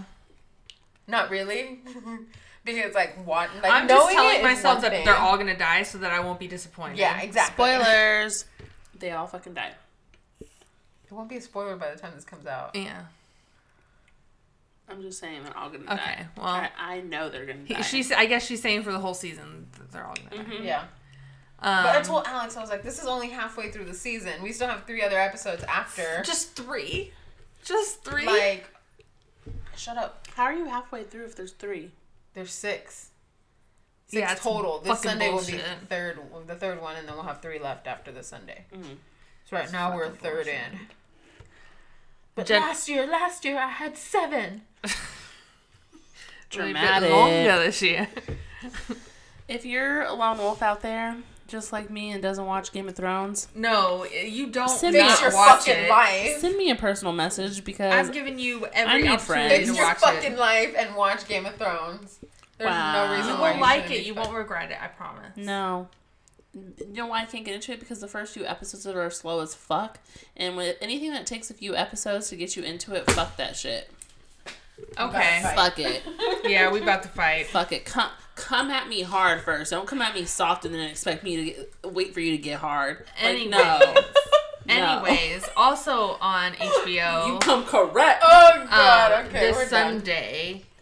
[1.08, 1.80] Not really,
[2.64, 3.50] because like what?
[3.62, 5.04] Like I'm just telling it is myself that thing.
[5.06, 6.98] they're all gonna die, so that I won't be disappointed.
[6.98, 7.56] Yeah, exactly.
[7.66, 8.46] Spoilers.
[9.00, 9.74] They all fucking die.
[10.42, 12.76] It won't be a spoiler by the time this comes out.
[12.76, 13.02] Yeah.
[14.88, 16.28] I'm just saying they're all gonna Okay, die.
[16.36, 17.82] well- I, I know they're gonna die.
[17.82, 18.12] she's.
[18.12, 20.50] I guess she's saying for the whole season that they're all gonna die.
[20.52, 20.64] Mhm.
[20.66, 20.82] Yeah.
[21.62, 24.42] Um, But I told Alex, I was like, this is only halfway through the season.
[24.42, 26.22] We still have three other episodes after.
[26.26, 27.12] just three.
[27.64, 28.26] Just three.
[28.26, 28.68] like,
[29.76, 30.26] shut up.
[30.36, 31.92] How are you halfway through if there's three?
[32.34, 33.10] There's six.
[34.10, 34.80] Six Yeah, total.
[34.80, 37.60] This fucking Sunday will be the third, the third one, and then we'll have three
[37.60, 38.66] left after the Sunday.
[38.76, 38.98] Mhm.
[39.50, 40.54] So right now we're third bullshit.
[40.74, 40.80] in.
[42.36, 44.64] But Jen- last year, last year I had seven.
[46.56, 47.12] Really bit Dramatic.
[47.12, 48.08] longer this year.
[49.48, 52.96] If you're a lone wolf out there, just like me, and doesn't watch Game of
[52.96, 55.90] Thrones, No, you don't Send me your watch fucking it.
[55.90, 56.38] life.
[56.40, 59.54] send me a personal message because I've given you I every need opportunity friends.
[59.54, 60.38] Fix to your fucking it.
[60.40, 62.20] life and watch Game of Thrones.
[62.60, 63.06] There's Wow.
[63.08, 64.06] no reason You why will like it.
[64.06, 64.78] You won't regret it.
[64.80, 65.36] I promise.
[65.36, 65.88] no.
[66.54, 67.80] You know why I can't get into it?
[67.80, 70.00] Because the first few episodes are slow as fuck,
[70.36, 73.56] and with anything that takes a few episodes to get you into it, fuck that
[73.56, 73.90] shit.
[75.00, 75.42] Okay.
[75.56, 76.04] Fuck it.
[76.44, 77.46] Yeah, we about to fight.
[77.48, 77.86] Fuck it.
[77.86, 79.70] Come come at me hard first.
[79.72, 82.38] Don't come at me soft and then expect me to get, wait for you to
[82.42, 83.06] get hard.
[83.22, 83.52] Like, Anyways.
[83.52, 83.96] no.
[84.66, 85.04] No.
[85.04, 87.28] Anyways, also on HBO.
[87.28, 88.22] You come correct.
[88.24, 89.12] Oh god.
[89.12, 90.02] um, okay, this we're done.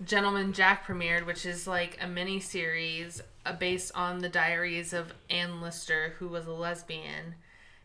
[0.08, 4.94] Sunday, Gentleman Jack premiered, which is like a mini series uh, based on the diaries
[4.94, 7.36] of Anne Lister, who was a lesbian.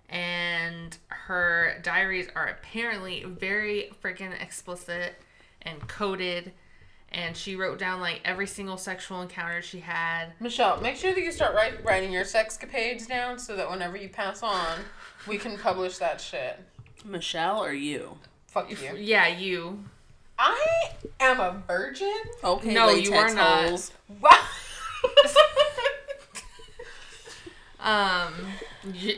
[0.08, 5.14] And her diaries are apparently very freaking explicit
[5.62, 6.52] and coded.
[7.10, 10.32] And she wrote down like every single sexual encounter she had.
[10.40, 14.08] Michelle, make sure that you start write, writing your sexcapades down so that whenever you
[14.08, 14.78] pass on,
[15.26, 16.58] we can publish that shit.
[17.04, 18.16] Michelle or you?
[18.46, 18.96] Fuck you.
[18.96, 19.84] Yeah, you.
[20.38, 22.12] I am a virgin.
[22.42, 23.68] Okay, No, you are not.
[23.68, 23.92] holes.
[24.20, 24.30] Wow.
[27.80, 28.32] Um,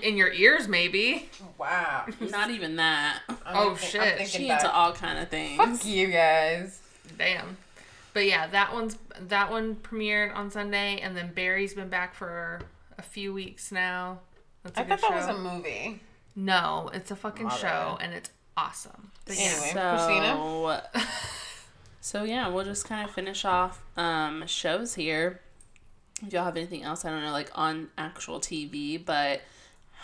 [0.02, 1.28] in your ears, maybe.
[1.58, 2.06] wow.
[2.20, 3.20] Not even that.
[3.28, 4.26] I'm Oh, thi- shit.
[4.28, 4.62] She back.
[4.62, 5.58] into all kind of things.
[5.58, 6.80] Fuck you guys.
[7.18, 7.58] Damn.
[8.14, 12.60] But yeah, that one's that one premiered on Sunday, and then Barry's been back for
[12.96, 14.20] a few weeks now.
[14.62, 16.00] That's a I good thought that was a movie.
[16.34, 18.06] no, it's a fucking My show, bad.
[18.06, 19.10] and it's awesome.
[19.25, 19.43] But yeah.
[19.45, 19.70] Anyway.
[19.72, 19.91] So,
[20.93, 21.07] Christina?
[22.01, 25.41] so yeah, we'll just kind of finish off um, shows here.
[26.27, 29.41] If y'all have anything else, I don't know, like on actual TV, but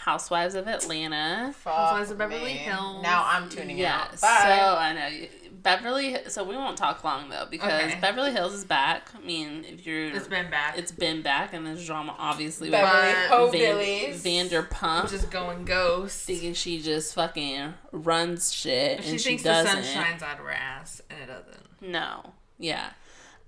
[0.05, 1.53] Housewives of Atlanta.
[1.57, 2.51] Fuck Housewives of Beverly me.
[2.53, 3.03] Hills.
[3.03, 4.19] Now I'm tuning Yeah, out.
[4.19, 5.27] so I know
[5.63, 6.17] Beverly.
[6.29, 7.99] So we won't talk long though because Okay.
[8.01, 9.09] Beverly Hills is back.
[9.17, 10.79] I mean, if you're, It's been back.
[10.79, 14.15] it's been back, and there's drama obviously with Beverly But- Van,
[14.49, 15.11] Vanderpump.
[15.11, 16.25] just going ghost.
[16.27, 19.85] thinking she just fucking runs shit She and she, thinks the doesn't.
[19.85, 21.67] sun shines out of her ass, and it doesn't.
[21.83, 22.33] No.
[22.59, 22.91] Yeah.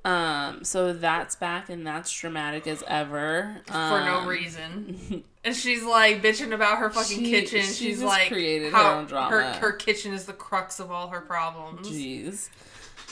[0.05, 3.63] Um, so that's back and that's dramatic as ever.
[3.71, 5.25] Um, For no reason.
[5.45, 7.63] And she's like bitching about her fucking She- kitchen.
[7.63, 9.29] she she's like created her own drama.
[9.35, 11.89] Her, her kitchen is the crux of all her problems.
[11.89, 12.49] Jeez.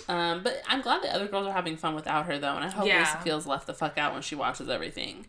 [0.08, 2.68] Um, but I'm glad the other girls are having fun without her though, and I
[2.70, 3.00] hope Yeah.
[3.00, 5.26] Lisa feels left the fuck out when she watches everything.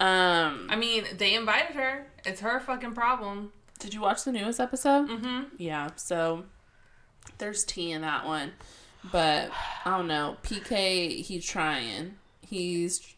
[0.00, 2.06] Um, I mean, they invited her.
[2.26, 3.52] It's her fucking problem.
[3.78, 5.08] did you watch the newest episode?
[5.10, 5.42] Mm-hmm.
[5.58, 6.42] Yeah, so
[7.38, 8.50] there's tea in that one.
[9.10, 9.50] But
[9.84, 10.36] I don't know.
[10.42, 12.16] PK he's trying.
[12.46, 13.14] He's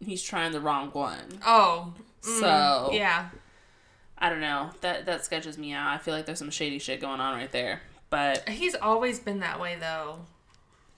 [0.00, 1.40] he's trying the wrong one.
[1.46, 1.94] Oh.
[2.22, 3.28] mm, So yeah.
[4.18, 4.70] I don't know.
[4.80, 5.86] That that sketches me out.
[5.88, 7.82] I feel like there's some shady shit going on right there.
[8.10, 10.20] But He's always been that way though.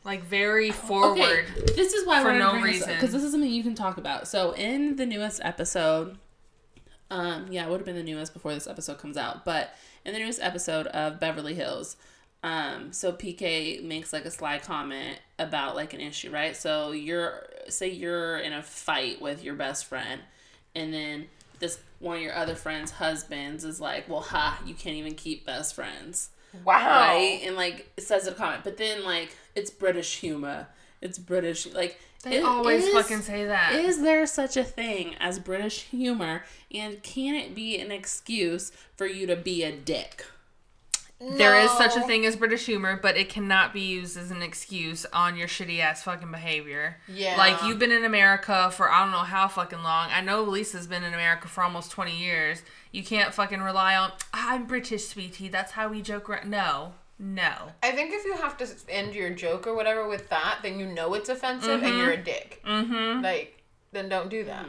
[0.04, 1.18] Like very forward.
[1.20, 1.44] okay,
[1.76, 2.94] this is why for no reason.
[2.94, 4.26] because this is something you can talk about.
[4.26, 6.16] So in the newest episode,
[7.10, 9.44] um, yeah, it would have been the newest before this episode comes out.
[9.44, 9.74] But
[10.06, 11.96] in the newest episode of Beverly Hills,
[12.42, 16.56] um, so PK makes like a sly comment about like an issue, right?
[16.56, 20.20] So you're say you're in a fight with your best friend,
[20.74, 21.26] and then
[21.58, 25.44] this one of your other friends' husbands is like, "Well, ha, you can't even keep
[25.44, 26.30] best friends."
[26.64, 26.74] Wow.
[26.74, 27.40] right?
[27.44, 30.66] And like it says a comment, but then like it's British humor.
[31.02, 33.74] It's British like They it always is- fucking say that.
[33.74, 39.06] Is there such a thing as British humor, and can it be an excuse for
[39.06, 40.24] you to be a dick?
[41.20, 44.40] There is such a thing as British humor, but it cannot be used as an
[44.40, 46.96] excuse on your shitty ass fucking behavior.
[47.08, 47.36] Yeah.
[47.36, 50.08] Like you've been in America for I don't know how fucking long.
[50.10, 52.62] I know Lisa's been in America for almost twenty years.
[52.90, 55.48] You can't fucking rely on I'm British, sweetie.
[55.48, 56.50] That's how we joke around.
[56.50, 57.72] No, no.
[57.82, 60.86] I think if you have to end your joke or whatever with that, then you
[60.86, 62.62] know it's offensive and you're a dick.
[62.66, 63.22] Mm-hmm.
[63.22, 63.62] Like,
[63.92, 64.64] then don't do that.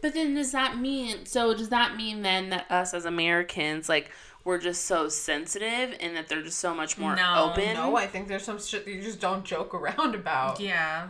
[0.00, 4.10] But then does that mean so does that mean then that us as Americans like
[4.48, 7.74] we're just so sensitive and that they're just so much more No, open?
[7.74, 10.58] No, I think there's some shit that you just don't joke around about.
[10.58, 11.08] Yeah.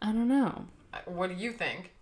[0.00, 0.64] I don't know.
[1.04, 1.92] What do you think?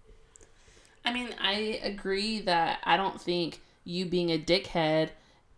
[1.04, 5.08] I mean, I agree that I don't think you being a dickhead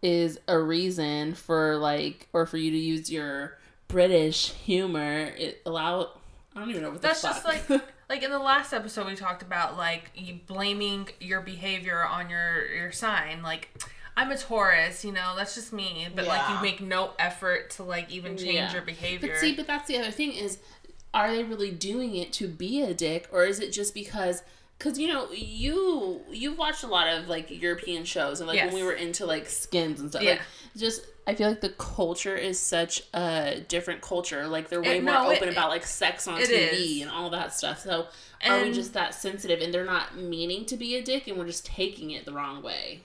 [0.00, 5.34] is a reason for like or for you to use your British humor.
[5.36, 6.12] It allow
[6.54, 7.68] I don't even know what That's just like
[8.08, 12.66] like in the last episode we talked about like you blaming your behavior on your
[12.74, 13.42] your sign.
[13.42, 13.68] Like
[14.16, 16.08] I'm a Taurus, you know, that's just me.
[16.14, 18.72] But like you make no effort to like even change Yeah.
[18.72, 19.28] your behavior.
[19.28, 20.58] But see, but that's the other thing is
[21.14, 24.42] are they really doing it to be a dick or is it just because
[24.78, 28.66] because you know you you've watched a lot of like european shows and like Yes.
[28.72, 30.32] when we were into like skins and stuff Yeah.
[30.32, 30.42] like
[30.76, 35.04] just i feel like the culture is such a different culture like they're way It-
[35.04, 36.50] more no, it- open about like sex on tv
[36.96, 37.02] is.
[37.02, 38.08] and all that stuff so
[38.44, 41.38] are we And- just that sensitive and they're not meaning to be a dick and
[41.38, 43.00] we're just taking it the wrong way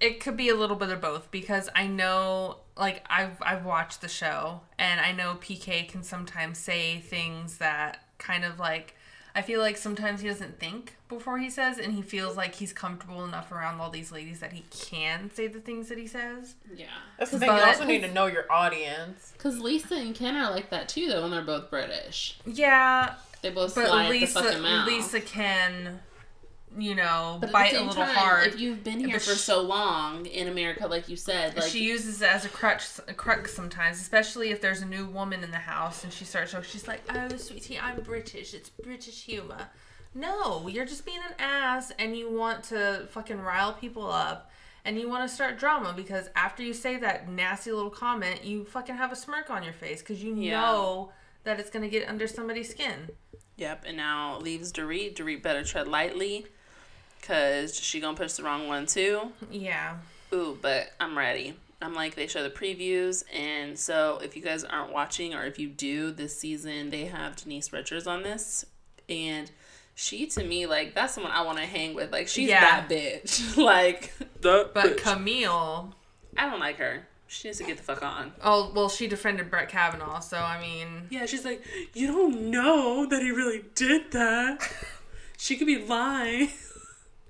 [0.00, 4.00] It could be a little bit of both because I know like I've I've watched
[4.00, 8.94] the show and I know PK can sometimes say things that kind of like
[9.34, 12.72] I feel like sometimes he doesn't think before he says and he feels like he's
[12.72, 16.54] comfortable enough around all these ladies that he can say the things that he says.
[16.74, 16.86] yeah
[17.18, 17.48] That's the thing.
[17.48, 19.32] You also need to know your audience.
[19.36, 23.50] because lisa and ken are like that too though and they're both british Yeah, they
[23.50, 26.00] both but fly Lisa at the fucking mouth Lisa can
[26.78, 28.46] you know But bite a little time, hard.
[28.48, 31.68] if you've been here But for sh- so long in America, like you said, like
[31.70, 35.42] she uses it as a crutch, a crux sometimes, especially if there's a new woman
[35.42, 36.54] in the house and she starts.
[36.54, 38.54] Oh, she's like, "Oh, sweetie, I'm British.
[38.54, 39.68] It's British humor."
[40.14, 44.50] No, you're just being an ass, and you want to fucking rile people up,
[44.84, 48.64] and you want to start drama because after you say that nasty little comment, you
[48.64, 50.60] fucking have a smirk on your face because you Yeah.
[50.60, 51.12] know
[51.44, 53.10] that it's gonna get under somebody's skin.
[53.56, 55.14] Yep, and now leaves Dorit.
[55.14, 56.46] Dorit better tread lightly,
[57.22, 59.32] cause she gonna push the wrong one too.
[59.50, 59.96] Yeah.
[60.32, 61.54] Ooh, but I'm ready.
[61.82, 65.58] I'm like they show the previews, and so if you guys aren't watching, or if
[65.58, 68.66] you do this season, they have Denise Richards on this,
[69.08, 69.50] and
[69.94, 72.12] she to me like that's someone I want to hang with.
[72.12, 72.60] Like she's Yeah.
[72.86, 73.56] that bitch.
[73.62, 74.96] like the But bitch.
[74.98, 75.94] Camille,
[76.36, 77.06] I don't like her.
[77.28, 78.32] She needs to get the fuck on.
[78.42, 81.62] oh well, she defended Brett Kavanaugh, so I mean, Yeah, she's like,
[81.94, 84.68] you don't know that he really did that.
[85.38, 86.50] she could be lying.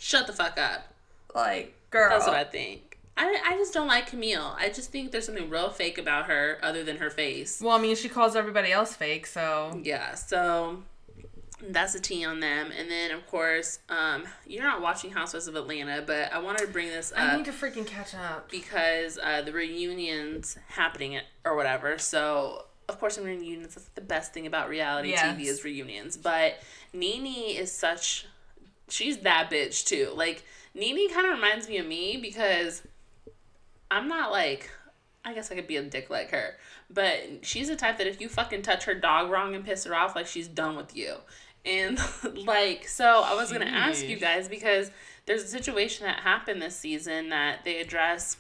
[0.01, 0.93] Shut the fuck up.
[1.35, 2.09] like, girl.
[2.11, 2.99] That's what I think.
[3.17, 4.57] I, I just don't like Camille.
[4.59, 7.61] I just think there's something real fake about her other than her face.
[7.63, 10.83] Well, I mean, she calls everybody else fake, so Yeah, so
[11.63, 12.71] that's a T on them.
[12.77, 16.69] And then, of course, um, you're not watching Housewives of Atlanta, but I wanted to
[16.69, 17.19] bring this up.
[17.19, 18.51] I need to freaking catch up.
[18.51, 21.99] because uh, the reunions happening at, or whatever.
[21.99, 25.37] So of course, I'm in reunions, that's the best thing about reality Yes.
[25.37, 26.17] TV is reunions.
[26.17, 26.55] But
[26.93, 28.27] Nene is such,
[28.91, 30.13] she's that bitch too.
[30.15, 32.83] Like Nene kind of reminds me of me because
[33.91, 34.71] I'm not like.
[35.23, 36.55] I guess I could be a dick like her.
[36.89, 39.95] But she's the type that if you fucking touch her dog wrong and piss her
[39.95, 41.17] off, like she's done with you.
[41.67, 42.01] And
[42.47, 44.91] like, so I was gonna ask you guys because
[45.27, 48.39] there's a situation that happened this season that they address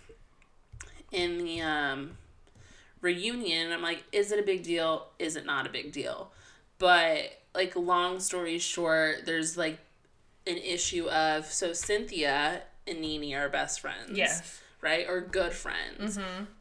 [1.12, 2.16] in the um
[3.00, 5.06] reunion I'm like, is it a big deal?
[5.18, 6.32] Is it not a big deal?
[6.78, 9.78] But like long story short, there's like
[10.46, 14.16] an issue of so Cynthia and Nene are best friends.
[14.16, 14.60] Yes.
[14.80, 15.06] Right?
[15.08, 16.18] Or good friends.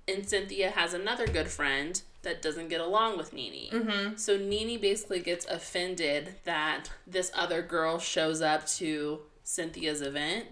[0.08, 3.72] And Cynthia has another good friend that doesn't get along with Nene.
[3.72, 4.18] Mm-hmm.
[4.18, 10.48] So Nene basically gets offended that this other girl shows up to Cynthia's event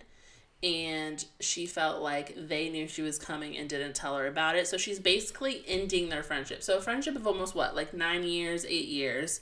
[0.64, 4.66] and she felt like they knew she was coming and didn't tell her about it.
[4.68, 6.64] So she's basically ending their friendship.
[6.64, 9.42] So a friendship of almost what, like nine years, eight years.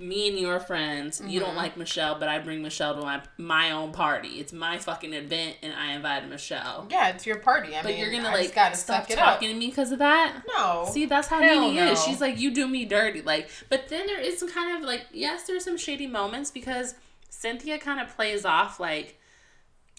[0.00, 1.58] Me and your friends, you don't mm-hmm.
[1.58, 4.40] like Michelle, but I bring Michelle to my my own party.
[4.40, 6.86] It's my fucking event, and I invited Michelle.
[6.90, 7.76] Yeah, it's your party.
[7.76, 10.42] I But mean, you're gonna I like gotta stop talking to me because of that.
[10.56, 10.88] No.
[10.90, 12.02] See, that's how Hell Nene is.
[12.02, 13.22] She's like, you do me dirty.
[13.22, 16.94] Like, but then there is some kind of like, yes, there's some shady moments because
[17.28, 19.19] Cynthia kind of plays off like,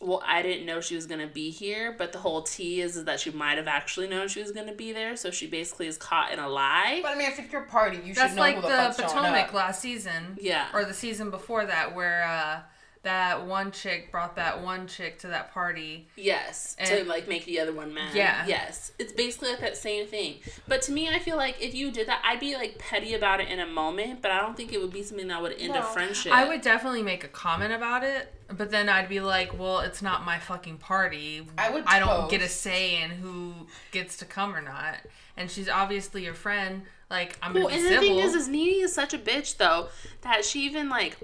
[0.01, 3.05] well, I didn't know she was gonna be here, but the whole tea is, is
[3.05, 5.97] that she might have actually known she was gonna be there, so she basically is
[5.97, 6.99] caught in a lie.
[7.03, 8.73] But I mean, if it's your party, you That's should know like who the, the,
[8.73, 9.53] fuck's showing Potomac up.
[9.53, 10.37] last season.
[10.41, 10.67] Yeah.
[10.73, 12.59] Or the season before that, where uh,
[13.03, 16.07] that one chick brought that one chick to that party.
[16.15, 18.13] Yes, to And- like make the other one mad.
[18.15, 18.45] Yeah.
[18.45, 20.35] Yes, it's basically like that same thing.
[20.67, 23.39] But to me, I feel like if you did that, I'd be like petty about
[23.41, 25.75] it in a moment, but I don't think it would be something that would end
[25.75, 26.31] a friendship.
[26.31, 30.01] I would definitely make a comment about it, but then I'd be like, "Well, it's
[30.03, 31.47] not my fucking party.
[31.57, 32.31] I would I don't post.
[32.31, 33.53] get a say in who
[33.91, 34.97] gets to come or not."
[35.37, 36.83] And she's obviously your friend.
[37.09, 39.57] Like I'm gonna Well, be and the thing is, is Nene is such a bitch
[39.57, 39.89] though
[40.21, 41.17] that she even like,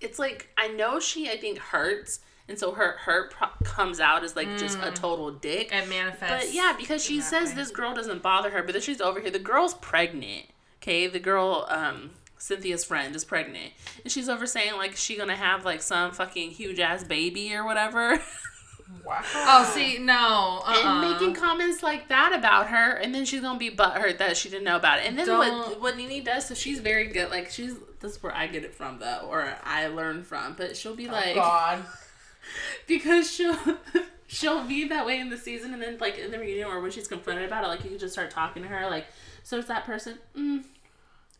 [0.00, 4.24] it's like I know she I think hurts, and so her hurt pro- comes out
[4.24, 5.70] as like just a total dick.
[5.72, 6.46] it manifests.
[6.46, 7.54] But yeah, because she says way.
[7.56, 9.30] this girl doesn't bother her, but then she's over here.
[9.30, 10.46] The girl's pregnant.
[10.80, 13.72] Okay, the girl, um, Cynthia's friend is pregnant,
[14.04, 17.64] and she's over saying like she gonna have like some fucking huge ass baby or
[17.64, 18.20] whatever,
[19.04, 19.22] Wow.
[19.34, 20.82] Oh, see, no, uh-uh.
[20.84, 24.48] and making comments like that about her, and then she's gonna be butthurt that she
[24.48, 25.06] didn't know about it.
[25.06, 27.30] And then what Don't- what Nene does, so she's very good.
[27.30, 30.54] Like she's this is where I get it from though, or I learn from.
[30.56, 31.84] But she'll be like, God.
[32.86, 33.58] because she'll
[34.26, 36.90] she'll be that way in the season and then like in the reunion or when
[36.90, 39.06] she's confronted about it like you can just start talking to her like
[39.42, 40.62] so it's that person mm,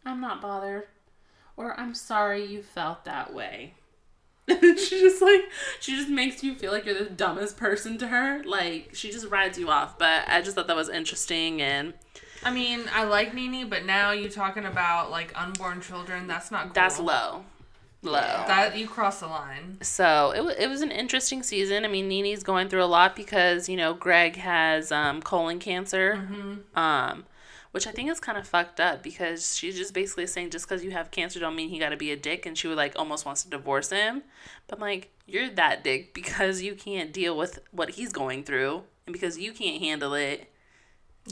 [0.05, 0.85] I'm not bothered.
[1.57, 3.75] Or I'm sorry you felt that way.
[4.63, 5.43] And she just like
[5.81, 8.43] she just makes you feel like you're the dumbest person to her.
[8.45, 9.99] Like she just rides you off.
[9.99, 11.95] But I just thought that was interesting and
[12.43, 16.27] I mean, I like Nene, but now you talking about like unborn children.
[16.27, 16.73] That's not cool.
[16.73, 17.45] that's low.
[18.03, 18.13] Low.
[18.13, 19.79] That you cross the line.
[19.83, 21.85] So it, wa it was an interesting season.
[21.85, 26.29] I mean, Nene's going through a lot because, you know, Greg has um, colon cancer,
[26.77, 27.25] um,
[27.79, 30.83] which I think is kind of fucked up because she's just basically saying just because
[30.83, 32.45] you have cancer don't mean he got to be a dick.
[32.45, 34.25] And she would like almost wants to divorce him.
[34.67, 38.83] But I'm like, you're that dick because you can't deal with what he's going through
[39.07, 40.51] and because you can't handle it.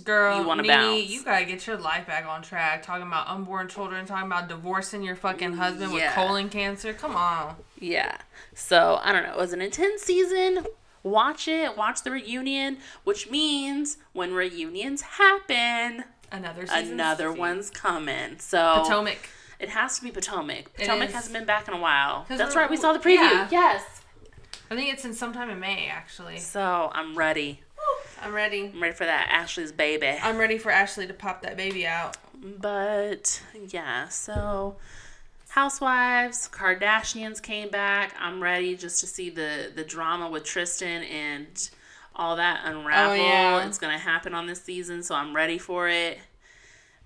[0.05, 1.07] Girl, You wanna Nene, bounce.
[1.09, 2.85] you gotta get your life back on track.
[2.85, 6.93] Talking about unborn children, talking about divorcing your fucking husband with colon cancer.
[6.93, 7.57] Come on.
[7.81, 8.19] Yeah.
[8.55, 9.33] So I don't know.
[9.33, 10.65] It was an intense season.
[11.03, 11.77] Watch it.
[11.77, 16.93] Watch the reunion, which means when reunions happen, Another season.
[16.95, 18.39] another one's coming.
[18.39, 19.29] So Potomac.
[19.61, 20.75] it has to be Potomac.
[20.75, 22.27] Potomac hasn't been back in a while.
[22.29, 22.71] That's right.
[22.71, 23.17] We saw the preview.
[23.31, 23.49] yeah.
[23.51, 23.85] Yes.
[24.71, 26.39] I think it's in sometime in May, actually.
[26.39, 27.61] So I'm ready.
[28.21, 28.71] I'm ready.
[28.75, 30.19] I'm ready for that Ashley's baby.
[30.23, 32.17] I'm ready for Ashley to pop that baby out.
[32.59, 34.77] But yeah, so
[35.51, 38.15] Housewives, Kardashians came back.
[38.21, 41.71] I'm ready just to see the the drama with Tristan and
[42.17, 43.13] all that unravel.
[43.13, 43.67] Oh, yeah.
[43.67, 46.19] It's gonna happen on this season, so I'm ready for it.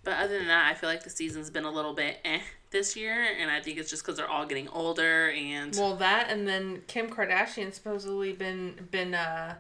[0.03, 2.41] But other than that, I feel like the season's been a little bit eh
[2.71, 6.31] this year, and I think it's just because they're all getting older and Well, that
[6.31, 9.57] and then Kim Kardashian supposedly been been uh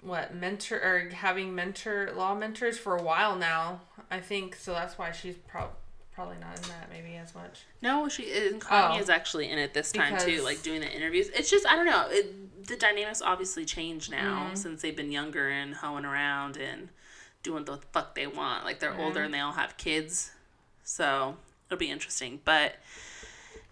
[0.00, 3.82] what mentor or having mentor law mentors for a while now.
[4.10, 4.72] I think so.
[4.72, 5.70] That's why she's prob
[6.14, 7.60] probably not in that maybe as much.
[7.80, 8.98] No, she and Kanye Oh.
[9.00, 11.28] is actually in it this time too, like doing the interviews.
[11.34, 12.06] It's just I don't know.
[12.10, 14.54] It, the dynamics obviously changed now Mm-hmm.
[14.56, 16.90] since they've been younger and hoeing around and
[17.42, 18.64] doing the fuck they want.
[18.64, 19.00] Like they're Mm-hmm.
[19.00, 20.30] older and they all have kids,
[20.84, 21.36] so
[21.68, 22.40] it'll be interesting.
[22.44, 22.74] But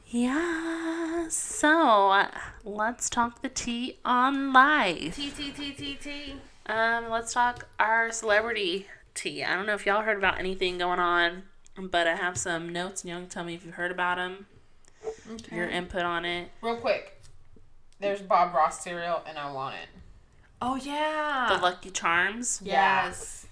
[0.07, 2.31] yeah, so uh,
[2.65, 5.15] let's talk the tea on life.
[5.15, 6.35] T T T T T.
[6.67, 9.45] Um, let's talk our celebrity tea.
[9.45, 11.45] I don't know if y'all heard about anything going on,
[11.89, 14.47] but I have some notes, and y'all can tell me if you've heard about them.
[15.33, 15.57] Okay.
[15.57, 16.51] Your input on it.
[16.61, 17.21] Real quick,
[18.01, 19.89] there's Bob Ross cereal, and I want it.
[20.63, 21.49] Oh yeah.
[21.55, 22.61] The Lucky Charms.
[22.65, 23.47] yes.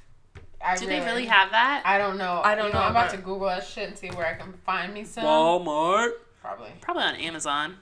[0.61, 1.83] I Do they really have that?
[1.85, 2.41] I don't know.
[2.45, 4.53] I don't You know, I'm about to Google that shit and see where I can
[4.67, 5.23] find me some.
[5.25, 6.11] Walmart.
[6.43, 7.77] Probably Probably on Amazon.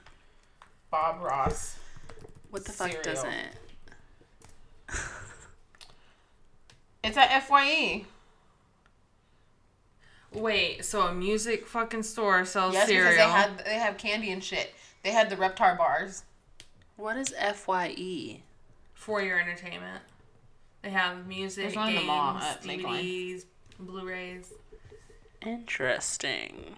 [0.90, 1.78] Bob Ross.
[2.50, 3.32] What the fuck doesn't?
[7.06, 8.04] It's at Fye.
[10.36, 10.84] Wait.
[10.84, 13.10] So a music fucking store sells Yes, cereal.
[13.10, 14.72] because they had they have candy and shit.
[15.02, 16.24] They had the Reptar bars.
[16.96, 18.40] What is Fye?
[18.94, 20.02] for your entertainment.
[20.82, 23.02] They have music, There's one games, the mall at Lakeline.
[23.02, 23.44] DVDs,
[23.78, 24.52] Blu-rays.
[25.42, 26.76] Interesting.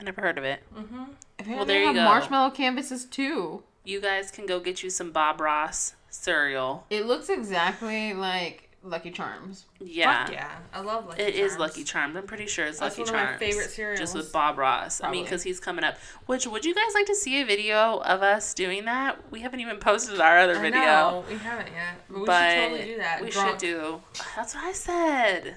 [0.00, 0.60] I never heard of it.
[0.74, 1.02] Mm-hmm.
[1.38, 2.04] Apparently Well, there they you have go.
[2.04, 3.62] marshmallow canvases too.
[3.84, 6.86] You guys can go get you some Bob Ross cereal.
[6.90, 9.66] It looks exactly like Lucky Charms.
[9.80, 10.24] Yeah.
[10.24, 11.58] Fuck yeah, I love Lucky It is Charms.
[11.60, 12.16] Lucky Charms.
[12.16, 13.38] I'm pretty sure it's That's Lucky one of my Charms.
[13.40, 14.00] favorite cereals.
[14.00, 15.00] Just with Bob Ross.
[15.00, 15.96] I mean, because he's coming up.
[16.26, 19.18] Which would you guys like to see a video of us doing that?
[19.30, 20.80] We haven't even posted our other I video.
[20.80, 23.22] know, we haven't yet, but we but should totally do that.
[23.22, 23.50] we Drunk.
[23.50, 24.00] should do.
[24.36, 25.56] That's what I said.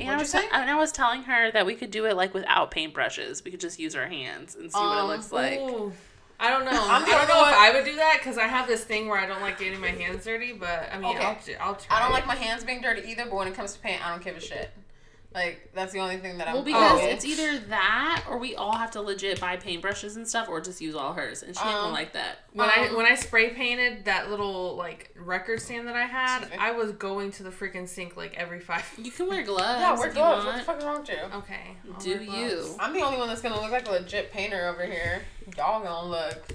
[0.00, 0.48] And I was, you say?
[0.52, 3.44] and I was telling her that we could do it like without paintbrushes.
[3.44, 5.58] We could just use our hands and see what it Um, looks like.
[5.58, 5.92] Ooh.
[6.40, 6.70] I don't know.
[6.70, 9.08] I'm I don't know one- if I would do that because I have this thing
[9.08, 10.52] where I don't like getting my hands dirty.
[10.52, 11.24] But I mean, Okay.
[11.24, 11.96] I'll, do- I'll try.
[11.96, 14.10] I don't like my hands being dirty either, but when it comes to paint, I
[14.10, 14.70] don't give a shit.
[15.38, 16.54] Like that's the only thing that I'm.
[16.54, 17.06] Well, because Oh.
[17.06, 20.80] it's either that or we all have to legit buy paintbrushes and stuff, or just
[20.80, 22.40] use all hers, and she ain't gonna Um, like that.
[22.54, 26.48] When I Um, when I spray painted that little like record stand that I had,
[26.58, 28.84] I was going to the freaking sink like every five.
[28.98, 29.80] You can wear gloves.
[29.80, 30.44] yeah, wear if you gloves.
[30.44, 30.66] What the want.
[30.66, 31.38] fuck is wrong with you?
[31.38, 31.76] Okay.
[31.94, 32.74] I'll Do you?
[32.80, 35.22] I'm the only one that's gonna look like a legit painter over here.
[35.56, 36.48] Y'all gonna look.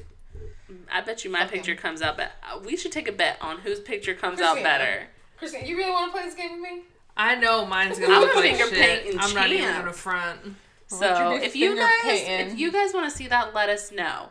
[0.91, 1.55] I bet you my Okay.
[1.57, 2.17] picture comes out.
[2.17, 2.31] But
[2.65, 5.07] we should take a bet on whose picture comes out better.
[5.37, 6.81] Christine, you really want to play this game with me?
[7.15, 9.03] I know mine's gonna I'm look like finger shit.
[9.03, 9.79] painting I'm not even champ.
[9.79, 10.39] gonna front.
[10.87, 12.47] So What'd you do if you guys painting?
[12.53, 14.29] if you guys want to see that, let us know.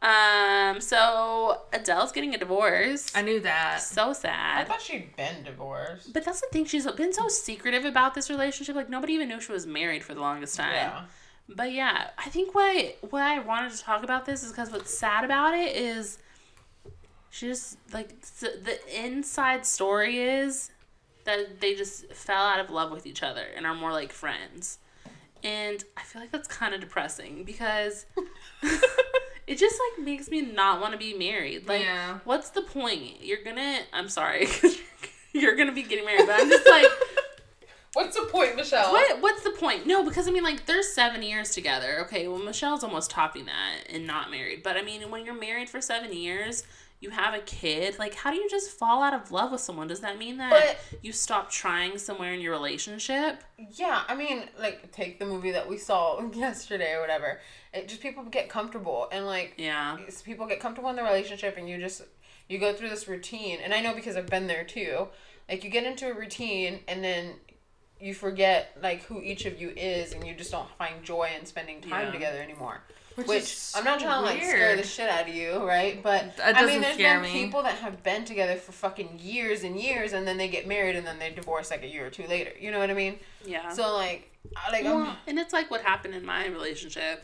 [0.00, 3.10] Um, so Adele's getting a divorce.
[3.16, 3.80] I knew that.
[3.82, 4.60] so sad.
[4.60, 6.12] I thought she'd been divorced.
[6.12, 6.66] But that's the thing.
[6.66, 8.76] She's been so secretive about this relationship.
[8.76, 10.72] Like nobody even knew she was married for the longest time.
[10.72, 11.04] Yeah.
[11.48, 14.96] But yeah, I think why why I wanted to talk about this is because what's
[14.96, 16.18] sad about it is
[17.30, 20.70] she just like the inside story is
[21.28, 24.78] that they just fell out of love with each other and are more like friends.
[25.44, 28.06] And I feel like that's kind of depressing because
[29.46, 31.68] it just like makes me not want to be married.
[31.68, 32.18] Like Yeah.
[32.24, 33.22] what's the point?
[33.22, 34.48] You're to I'm sorry,
[35.32, 36.86] you're to be getting married, but I'm just like
[37.94, 38.92] What's the point, Michelle?
[38.92, 39.86] What what's the point?
[39.86, 42.00] No, because I mean like they're seven years together.
[42.06, 44.62] Okay, well Michelle's almost topping that and not married.
[44.62, 46.64] But I mean when you're married for seven years,
[47.00, 49.86] you have a kid, like how do you just fall out of love with someone?
[49.88, 53.42] Does that mean that But- you stop trying somewhere in your relationship?
[53.70, 57.40] Yeah, I mean, like take the movie that we saw yesterday or whatever.
[57.72, 59.98] It just people get comfortable and like Yeah.
[60.24, 62.02] people get comfortable in the relationship and you just
[62.48, 65.06] you go through this routine and i know because i've been there too
[65.50, 67.34] like you get into a routine and then
[68.00, 71.44] you forget like who each of you is and you just don't find joy in
[71.44, 72.12] spending time Yeah.
[72.12, 72.80] together anymore
[73.18, 75.56] Which which, is i'm not so trying to like scare the shit out of you
[75.66, 77.44] right but That i doesn't mean there's scare been me.
[77.44, 80.94] people that have been together for fucking years and years and then they get married
[80.96, 83.18] and then they divorce like a year or two later you know what i mean
[83.44, 83.70] Yeah.
[83.70, 84.30] so like
[84.72, 87.22] like well, I'm, and it's like what happened in my relationship.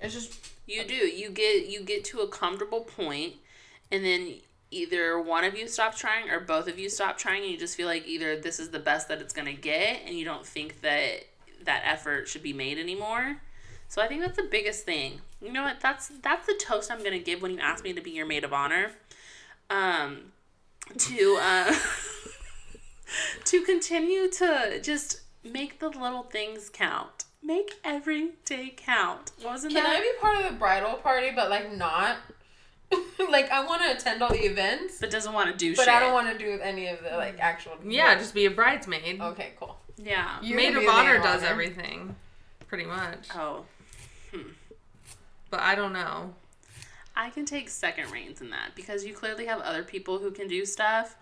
[0.00, 0.34] it's just
[0.66, 0.94] You do.
[0.94, 3.34] You get you get to a comfortable point
[3.90, 4.34] and then
[4.70, 7.74] either one of you stops trying or both of you stop trying and you just
[7.76, 10.44] feel like either this is the best that it's going to get and you don't
[10.44, 11.24] think that
[11.64, 13.40] that effort should be made anymore.
[13.88, 15.20] So I think that's the biggest thing.
[15.40, 15.80] You know what?
[15.80, 18.26] That's that's the toast I'm going to give when you ask me to be your
[18.26, 18.92] maid of honor.
[19.70, 20.32] Um
[20.96, 21.74] to uh
[23.44, 27.24] to continue to just make the little things count.
[27.42, 29.32] Make every day count.
[29.44, 32.16] Wasn't Can that I be part of the bridal party, but like not?
[33.30, 35.94] like I want to attend all the events, but doesn't want to do but shit.
[35.94, 37.72] I don't want to do any of the like actual.
[37.86, 38.18] Yeah, work.
[38.18, 39.20] just be a bridesmaid.
[39.20, 39.78] Okay, cool.
[39.96, 40.38] Yeah.
[40.42, 41.50] You Maid of honor maid does honor.
[41.50, 42.16] everything,
[42.66, 43.28] pretty much.
[43.34, 43.64] Oh,
[45.50, 46.34] But I don't know.
[47.16, 50.46] I can take second reins in that because you clearly have other people who can
[50.46, 51.16] do stuff.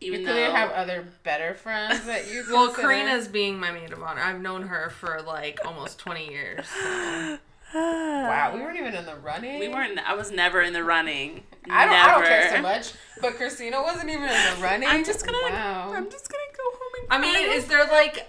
[0.00, 2.44] Even You though could have other better friends that you.
[2.50, 2.88] Well, consider.
[2.88, 4.20] Karina's being my maid of honor.
[4.20, 6.66] I've known her for like almost 20 years.
[6.68, 7.38] So.
[7.74, 9.58] Wow, we weren't even in the running.
[9.58, 9.98] we weren't.
[9.98, 11.42] I was never in the running.
[11.68, 11.92] I don't.
[11.94, 12.08] Never.
[12.10, 12.92] I don't care so much.
[13.20, 14.88] But Christina wasn't even in the running.
[14.88, 15.36] I'm just gonna.
[15.42, 15.92] Wow.
[15.94, 17.12] I'm just gonna go home and.
[17.12, 18.28] I mean, is there like,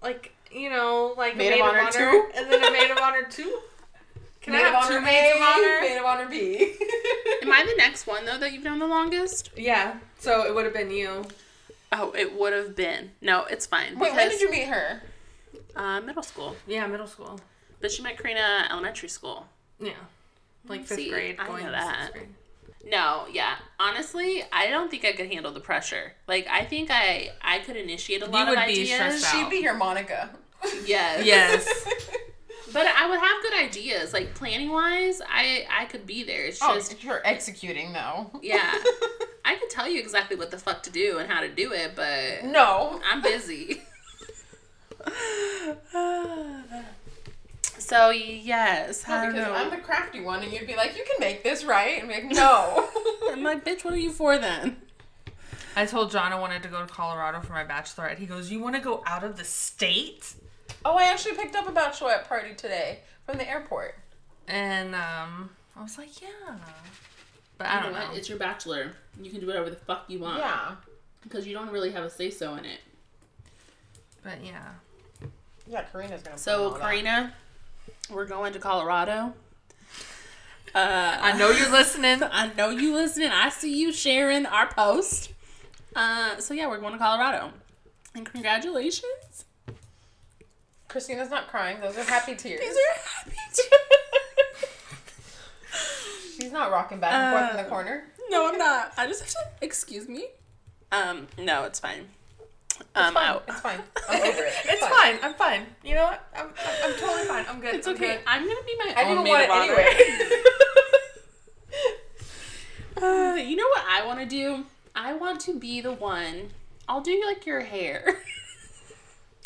[0.00, 2.28] like, you know, like Maid a of maid honor of two?
[2.36, 3.58] and then a maid of honor two?
[4.42, 5.80] Can maid I of have honor two maids A, of honor?
[5.80, 6.74] Maid of honor B.
[7.42, 9.50] Am I the next one though that you've known the longest?
[9.56, 9.98] Yeah.
[10.18, 11.24] So it would have been you.
[11.92, 13.10] Oh, it would have been.
[13.20, 13.98] No, it's fine.
[13.98, 15.02] Wait, when did you meet her?
[15.76, 17.40] Uh, middle school, Yeah, middle school.
[17.80, 19.46] but she met Karina elementary school.
[19.80, 19.92] Yeah.
[20.68, 22.00] Like fifth See, grade, I going know to that.
[22.06, 22.28] sixth grade.
[22.84, 23.54] No, yeah.
[23.78, 26.14] Honestly, I don't think I could handle the pressure.
[26.26, 28.90] Like, I think I I could initiate a lot would of be ideas.
[28.94, 29.40] stressed out.
[29.44, 30.30] She'd be your Monica.
[30.86, 31.24] Yes.
[31.26, 31.88] Yes.
[32.72, 34.12] But I would have good ideas.
[34.12, 36.46] Like planning wise, I I could be there.
[36.46, 38.30] It's oh, just you're executing though.
[38.42, 38.74] yeah.
[39.44, 41.92] I could tell you exactly what the fuck to do and how to do it,
[41.96, 43.00] but no.
[43.10, 43.82] I'm busy.
[47.78, 49.54] so yes, I don't because know.
[49.54, 52.14] I'm the crafty one, and you'd be like, "You can make this, right?" And be
[52.14, 52.88] like, "No."
[53.30, 54.76] I'm like, bitch, what are you for then?
[55.74, 58.18] I told John I wanted to go to Colorado for my bachelorette.
[58.18, 60.34] He goes, "You want to go out of the state?"
[60.84, 63.96] Oh, I actually picked up a bachelorette party today from the airport.
[64.48, 66.28] And um, I was like, "Yeah,"
[67.58, 68.14] but I don't know know.
[68.14, 68.92] It's your bachelor.
[69.20, 70.38] You can do whatever the fuck you want.
[70.38, 70.72] Yeah.
[71.22, 72.80] Because you don't really have a say so in it.
[74.22, 74.70] But yeah,
[75.66, 76.38] Yeah, Karina's gonna.
[76.38, 76.80] So, plan all that.
[76.80, 77.34] Karina,
[78.10, 79.34] we're going to Colorado.
[80.74, 82.22] Uh, I know you're listening.
[82.32, 83.28] I know you listening.
[83.28, 85.32] I see you sharing our post.
[85.94, 87.52] Uh, so yeah, we're going to Colorado.
[88.14, 89.44] And congratulations.
[90.92, 92.60] Christina's not crying; those are happy tears.
[92.60, 93.68] These are happy tears.
[96.38, 98.04] She's not rocking back and forth in Uh, the corner.
[98.30, 98.92] No, I'm not.
[98.96, 100.26] I just have to excuse me.
[100.92, 102.08] Um, no, it's fine.
[102.94, 103.24] Um, It's fine.
[103.26, 103.80] I- It's fine.
[104.10, 104.52] I'm over it.
[104.64, 105.18] It's fine.
[105.22, 105.66] I'm fine.
[105.84, 106.26] You know what?
[106.36, 106.52] I'm, I'm,
[106.92, 107.44] I'm totally fine.
[107.48, 107.74] I'm good.
[107.76, 108.06] It's I'm okay.
[108.08, 108.20] good.
[108.26, 109.74] I'm gonna be my I own didn't maid of it honor.
[109.80, 110.42] anyway.
[113.00, 114.64] Uh, you know what I want to do?
[114.94, 116.50] I want to be the one.
[116.88, 118.20] I'll do like your hair.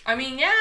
[0.04, 0.52] I mean, yeah.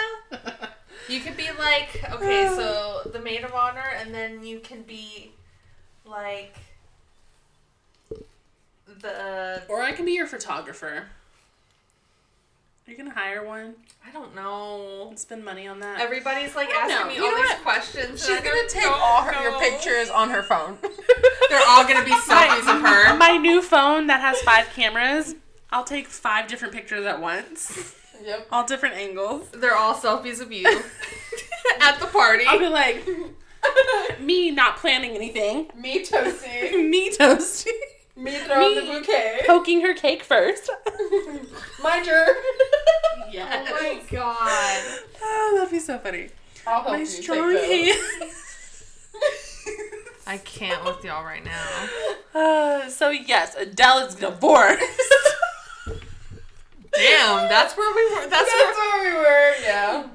[1.07, 5.31] You could be like, okay, so the maid of honor, and then you can be
[6.05, 6.55] like
[9.01, 9.61] the.
[9.69, 11.05] or I can be your photographer.
[12.87, 13.73] Are you gonna hire one
[14.07, 15.07] I don't know.
[15.09, 15.99] and spend money on that?
[15.99, 17.07] Everybody's like asking know.
[17.07, 17.63] me You all these what?
[17.63, 18.23] questions.
[18.23, 20.77] She's gonna take all her, your pictures on her phone.
[21.49, 23.17] They're all gonna be selfies of her.
[23.17, 25.33] My new phone that has five cameras.
[25.71, 28.47] I'll take five different pictures at once, yep.
[28.51, 29.49] all different angles.
[29.51, 30.65] They're all selfies of you
[31.81, 32.45] at the party.
[32.47, 33.07] I'll be like,
[34.19, 36.89] me not planning anything, Me toasting.
[36.89, 37.73] me toasting,
[38.15, 38.79] Me throwing Me.
[38.81, 39.41] the bouquet.
[39.47, 40.69] poking her cake first.
[41.83, 42.25] Mind your.
[43.31, 43.67] yes.
[43.69, 44.99] Oh my god.
[45.21, 46.29] Oh, that'd be so funny.
[46.67, 48.31] I'll help My you strong take hands.
[50.27, 51.89] I can't with y'all right now.
[52.33, 54.83] Uh, so yes, Adele is divorced.
[56.97, 58.29] Damn, that's where we were.
[58.29, 58.65] That's where.
[58.65, 59.53] That's where we were.
[59.63, 60.07] Yeah.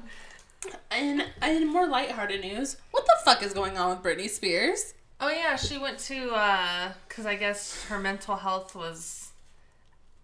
[0.91, 4.93] And in more lighthearted news, what the fuck is going on with Britney Spears?
[5.19, 9.31] Oh yeah, she went to uh, cause I guess her mental health was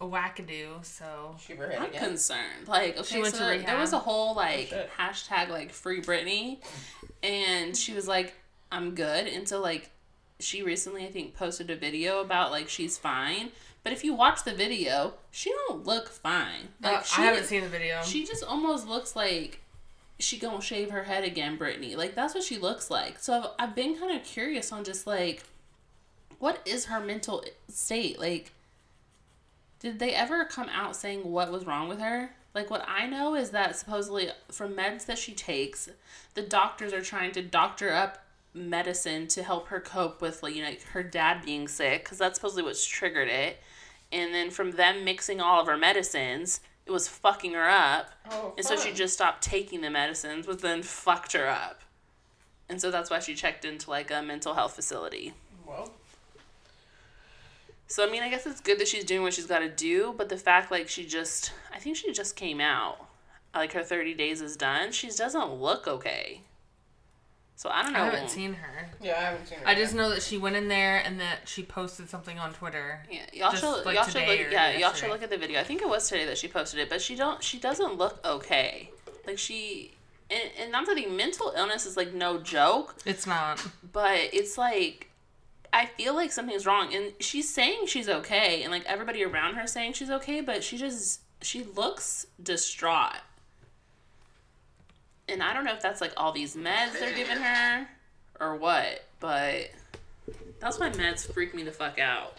[0.02, 0.84] a wackadoo.
[0.84, 2.04] So She her head I'm again.
[2.04, 2.68] concerned.
[2.68, 4.90] Like, okay, went so to there was a whole like shit.
[4.98, 6.58] hashtag like free Britney,
[7.24, 8.34] and she was like,
[8.72, 9.90] "I'm good." And so like,
[10.40, 13.52] she recently I think posted a video about like she's fine.
[13.88, 16.68] But if you watch the video, she don't look fine.
[16.82, 18.04] Like Uh, she, I haven't seen the video.
[18.04, 19.62] She just almost looks like
[20.20, 21.96] she gonna shave her head again, Britney.
[21.96, 23.18] Like that's what she looks like.
[23.18, 25.44] So I've, I've been kind of curious on just like,
[26.38, 28.20] what is her mental state?
[28.20, 28.52] Like,
[29.80, 32.32] did they ever come out saying what was wrong with her?
[32.54, 35.88] Like what I know is that supposedly from meds that she takes,
[36.34, 40.62] the doctors are trying to doctor up medicine to help her cope with like you
[40.62, 43.62] know her dad being sick because that's supposedly what's triggered it.
[44.12, 48.12] And then from them mixing all of her medicines, it was fucking her up.
[48.32, 51.82] Oh, And so she just stopped taking the medicines, which then fucked her up.
[52.70, 55.34] And so that's why she checked into like a mental health facility.
[55.66, 55.92] Well,
[57.88, 60.14] So I mean, I guess it's good that she's doing what she's got to do,
[60.18, 63.06] but the fact like she just, I think she just came out,
[63.56, 64.92] like her thirty days is done.
[64.92, 66.42] She doesn't look okay.
[67.58, 68.04] So I don't know.
[68.04, 68.88] I haven't seen her.
[69.02, 69.68] yeah, I haven't seen her.
[69.68, 69.80] I yet.
[69.80, 73.02] just know that she went in there and that she posted something on Twitter.
[73.12, 74.40] Yeah, y'all Just, should like, y'all should look.
[74.40, 75.60] or Yeah, y'all should look at the video.
[75.60, 77.44] I think it was today that she posted it, but she don't.
[77.44, 78.92] She doesn't look okay.
[79.26, 79.96] Like she,
[80.30, 82.96] and, and not that the mental illness is like no joke.
[83.06, 83.66] It's not.
[83.92, 85.10] but it's like
[85.74, 89.68] I feel like something's wrong and she's saying she's okay and like everybody around her
[89.68, 93.18] saying she's okay but she just she looks distraught.
[95.30, 97.88] And I don't know if that's like all these meds they're giving her
[98.40, 99.72] or what, but
[100.60, 102.38] that's why meds freak me the fuck out.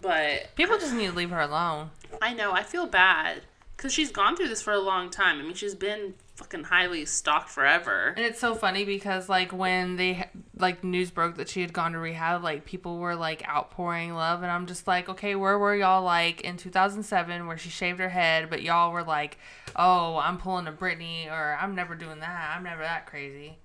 [0.00, 1.90] But People just need to leave her alone.
[2.20, 3.42] I know, I feel bad
[3.76, 5.38] cuz she's gone through this for a long time.
[5.38, 8.12] I mean, she's been fucking highly stalked forever.
[8.16, 11.92] And it's so funny because like when they like news broke that she had gone
[11.92, 15.76] to rehab, like people were like outpouring love, and I'm just like, okay, where were
[15.76, 19.38] y'all like in 2007 where she shaved her head, but y'all were like,
[19.76, 23.58] oh, I'm pulling a Britney, or I'm never doing that, I'm never that crazy.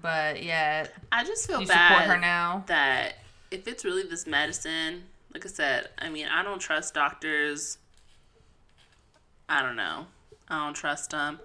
[0.00, 1.92] But yeah, I just feel bad.
[1.92, 2.64] support her now.
[2.66, 3.18] that
[3.50, 7.78] if it's really this medicine, like I said, I mean, I don't trust doctors.
[9.48, 10.06] I don't know.
[10.48, 11.38] I don't trust them.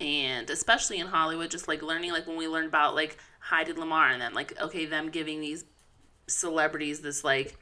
[0.00, 3.18] And especially in Hollywood, just like learning, like when we learned about like
[3.50, 5.64] Hedy Lamarr and then like, okay, them giving these
[6.26, 7.56] celebrities this like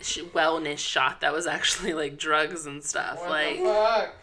[0.00, 3.20] sh- wellness shot that was actually like drugs and stuff.
[3.20, 4.14] What like, the fuck?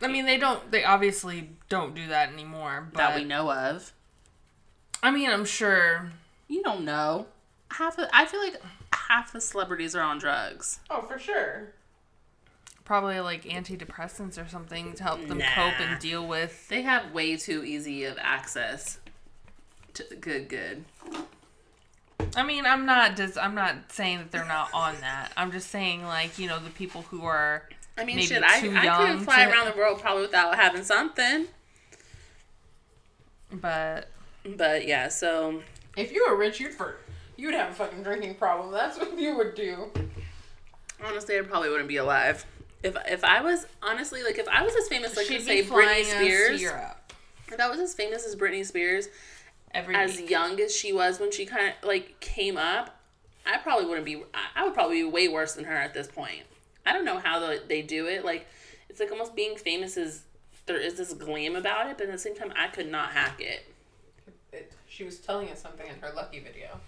[0.00, 0.70] I mean, they don't.
[0.70, 2.88] They obviously don't do that anymore.
[2.92, 3.92] But that we know of.
[5.02, 6.12] I mean, I'm sure.
[6.46, 7.26] You don't know.
[7.70, 8.60] Half of, I feel like
[8.92, 10.80] half the celebrities are on drugs.
[10.88, 11.74] Oh, for sure.
[12.88, 15.44] Probably like antidepressants or something to help them Nah.
[15.54, 16.68] cope and deal with.
[16.68, 18.98] They have way too easy of access
[19.92, 20.86] to good good.
[22.34, 23.14] I mean, I'm not.
[23.14, 25.32] Dis- I'm not saying that they're not on that.
[25.36, 27.68] I'm just saying, like, you know, the people who are.
[27.98, 30.22] I mean, Maybe shit, I, too I young couldn't fly to- around the world probably
[30.22, 31.46] without having something.
[33.52, 34.08] But
[34.56, 35.62] But yeah, so
[35.94, 36.96] If you were rich, you'd for
[37.36, 38.72] you'd have a fucking drinking problem.
[38.72, 39.90] That's what you would do.
[41.04, 42.46] honestly, I probably wouldn't be alive.
[42.82, 45.62] If if I was honestly like if I was as famous like she'd let's say
[45.62, 47.12] Britney flying us to Spears, Europe
[47.52, 49.08] if I was as famous as Britney Spears,
[49.72, 50.30] every as week.
[50.30, 53.00] young as she was when she kind of like came up,
[53.46, 54.16] I probably wouldn't be.
[54.34, 56.42] I- I would probably be way worse than her at this point.
[56.84, 58.24] I don't know how the, they do it.
[58.24, 58.46] Like
[58.88, 60.22] it's like almost being famous is
[60.66, 63.40] there is this glam about it, but at the same time, I could not hack
[63.40, 63.66] it.
[64.52, 66.78] It, she was telling us something in her lucky video.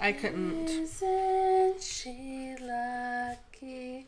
[0.00, 0.68] I couldn't.
[0.68, 4.06] Isn't she lucky?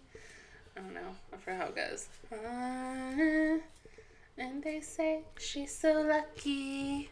[0.77, 1.01] I don't know.
[1.33, 2.09] I forgot how it goes.
[2.33, 3.59] Uh,
[4.39, 7.11] and they say she's so lucky.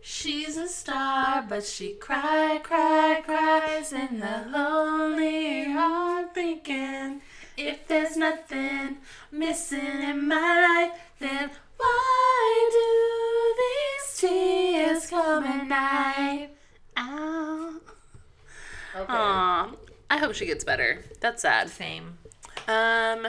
[0.00, 7.22] She's a star, but she cry, cry, cries in the lonely heart thinking
[7.56, 8.98] if there's nothing
[9.30, 16.50] missing in my life, then why do these tears come at night?
[16.96, 17.80] Ow.
[18.96, 19.06] Okay.
[19.08, 19.70] Aw,
[20.10, 21.04] I hope she gets better.
[21.20, 21.70] That's sad.
[21.70, 22.18] Same.
[22.68, 23.28] Um.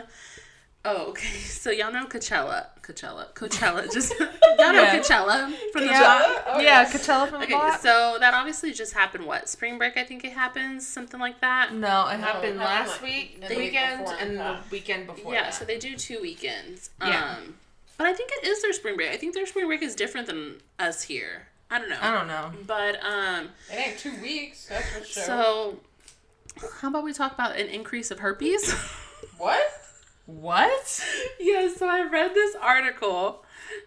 [0.87, 1.27] Oh, okay.
[1.65, 3.91] So y'all know Coachella, Coachella, Coachella.
[3.93, 4.27] Just y'all
[4.71, 4.99] know Yeah.
[4.99, 6.93] Coachella from the Yeah, Oh, yeah, yes.
[6.93, 7.79] Coachella from the Okay, block.
[7.81, 9.25] so that obviously just happened.
[9.25, 9.97] What spring break?
[9.97, 11.73] I think it happens, something like that.
[11.73, 15.33] No, it No, happened last like, week, the the weekend, before and the weekend before.
[15.33, 15.55] yeah, that.
[15.55, 16.91] so they do two weekends.
[17.01, 17.37] Yeah.
[17.39, 17.55] Um,
[17.97, 19.09] but I think it is their spring break.
[19.09, 21.47] I think their spring break is different than us here.
[21.71, 21.97] I don't know.
[21.99, 22.51] I don't know.
[22.67, 24.67] But um, It ain't two weeks.
[24.67, 25.23] That's for sure.
[25.23, 25.79] so
[26.79, 28.75] how about we talk about an increase of herpes?
[29.37, 29.61] what?
[30.25, 31.05] What?
[31.39, 33.43] Yeah, so I read this article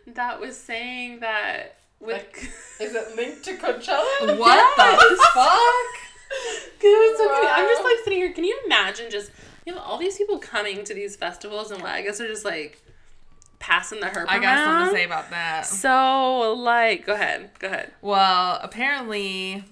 [0.06, 2.50] that was saying that with Like-
[2.80, 4.38] Is it linked to Coachella?
[4.38, 6.80] What the fuck?
[6.80, 8.32] Dude, so I'm just like sitting here.
[8.32, 9.30] Can you imagine just
[9.64, 12.82] you have all these people coming to these festivals and I guess they're just like
[13.58, 15.66] passing the herp I got something to say about that.
[15.66, 17.92] So like, go ahead, go ahead.
[18.00, 19.64] Well, apparently,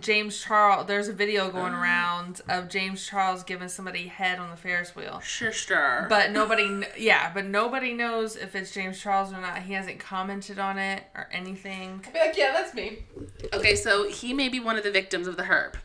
[0.00, 0.86] James Charles.
[0.86, 5.20] There's a video going around of James Charles giving somebody head on the Ferris wheel.
[5.20, 6.06] Sure, sure.
[6.08, 9.62] But nobody, yeah, but nobody knows if it's James Charles or not.
[9.62, 12.02] He hasn't commented on it or anything.
[12.06, 12.98] I'd be like, yeah, that's me.
[13.52, 15.76] okay, so he may be one of the victims of the herb.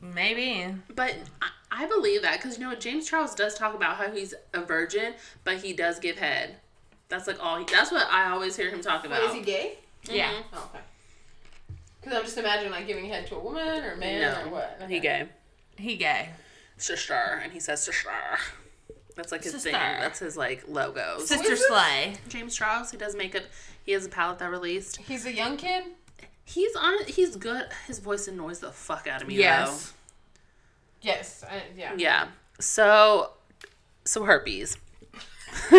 [0.00, 0.74] Maybe.
[0.94, 4.10] But I, I believe that because you know what James Charles does talk about how
[4.10, 6.56] he's a virgin, but he does give head.
[7.10, 7.58] That's like all.
[7.58, 9.20] He, that's what I always hear him talk about.
[9.20, 9.78] Wait, is he gay?
[10.04, 10.30] Yeah.
[10.32, 10.42] Mhm.
[10.54, 10.84] Oh, okay.
[12.00, 14.52] Because I'm just imagining like giving head to a woman or a man No, or
[14.54, 14.80] what.
[14.88, 15.28] he gay.
[15.76, 16.30] He gay.
[16.76, 18.08] Sister, and he says sister.
[19.16, 19.72] That's like his thing.
[19.72, 21.28] That's his like logos.
[21.28, 21.66] Sister is?
[21.66, 22.14] Slay.
[22.28, 23.42] James Charles, he does makeup.
[23.84, 24.96] He has a palette that released.
[24.98, 25.84] He's a young kid.
[26.44, 27.04] He's on.
[27.06, 27.66] He's good.
[27.86, 29.36] His voice annoys the fuck out of me.
[29.36, 29.92] Yes.
[31.02, 31.44] Yes.
[31.48, 31.92] I, yeah.
[31.96, 32.28] Yeah.
[32.60, 33.32] So,
[34.04, 34.76] so herpes.
[35.70, 35.76] He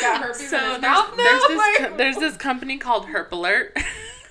[0.00, 1.10] got herpes So in there's, now.
[1.16, 3.76] there's this there's this company called Herp Alert.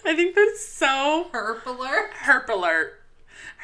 [0.05, 2.09] I think that's so Purpler.
[2.23, 3.01] Herp Alert.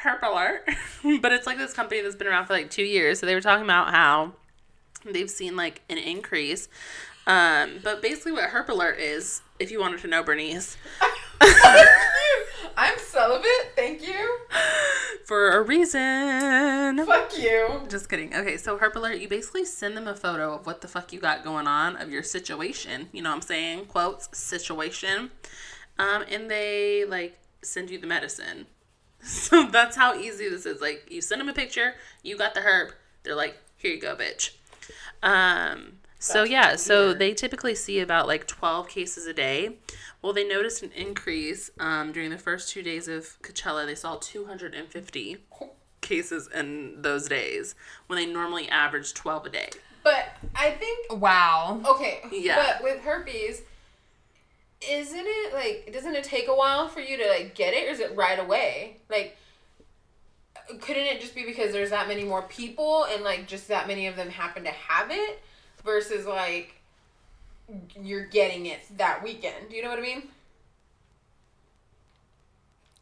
[0.02, 0.68] Herp Alert.
[1.20, 3.20] but it's like this company that's been around for like two years.
[3.20, 4.32] So they were talking about how
[5.04, 6.68] they've seen like an increase.
[7.26, 10.76] Um, but basically, what Herp Alert is, if you wanted to know, Bernice,
[12.76, 13.72] I'm celibate.
[13.76, 14.38] Thank you.
[15.30, 17.06] for a reason.
[17.06, 17.82] Fuck you.
[17.88, 18.34] Just kidding.
[18.34, 21.20] Okay, so Herp Alert, you basically send them a photo of what the fuck you
[21.20, 23.08] got going on, of your situation.
[23.12, 23.84] You know what I'm saying?
[23.86, 25.30] Quotes, situation.
[26.00, 28.66] Um, and they, like, send you the medicine.
[29.22, 30.80] So that's how easy this is.
[30.80, 31.92] Like, you send them a picture,
[32.22, 32.94] you got the herb.
[33.22, 34.52] They're like, here you go, bitch.
[35.22, 39.76] Um, so That's yeah, so they typically see about like 12 cases a day.
[40.22, 43.84] Well, they noticed an increase um, during the first two days of Coachella.
[43.84, 45.36] They saw 250
[46.00, 47.74] cases in those days
[48.06, 49.68] when they normally average 12 a day.
[50.02, 51.82] But I think Wow.
[51.86, 52.20] okay.
[52.32, 52.56] Yeah.
[52.56, 53.62] But with herpes,
[54.88, 57.92] isn't it like doesn't it take a while for you to like get it, or
[57.92, 58.96] is it right away?
[59.10, 59.36] Like,
[60.80, 64.06] couldn't it just be because there's that many more people and like just that many
[64.06, 65.40] of them happen to have it,
[65.84, 66.74] versus like
[68.00, 69.68] you're getting it that weekend?
[69.68, 70.22] Do you know what I mean?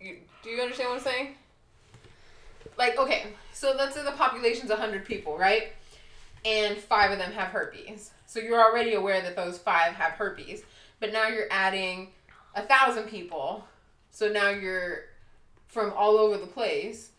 [0.01, 1.35] You, do you understand what I'm saying?
[2.77, 5.73] Like, okay, so let's say the population's 100 people, right?
[6.45, 8.13] And five of them have herpes.
[8.27, 10.63] So you're already aware that those five have herpes.
[11.01, 12.09] But now you're adding
[12.55, 13.65] a thousand people.
[14.11, 15.03] So now you're
[15.69, 17.11] from all over the place.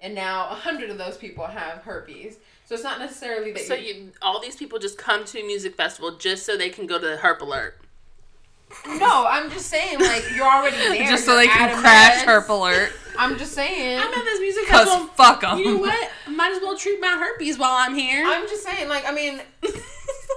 [0.00, 2.38] And now a hundred of those people have herpes.
[2.64, 5.46] So it's not necessarily that So you you, all these people just come to a
[5.46, 7.80] music festival just so they can go to the Herp Alert.
[8.86, 11.08] No, I'm just saying, like, you're already there.
[11.08, 12.46] Just so they can crash events.
[12.46, 12.92] Herp Alert.
[13.18, 13.98] I'm just saying.
[13.98, 15.06] I'm at this music Cause festival.
[15.14, 15.58] fuck them.
[15.58, 16.10] You know what?
[16.28, 18.22] Might as well treat my herpes while I'm here.
[18.26, 19.40] I'm just saying, like, I mean,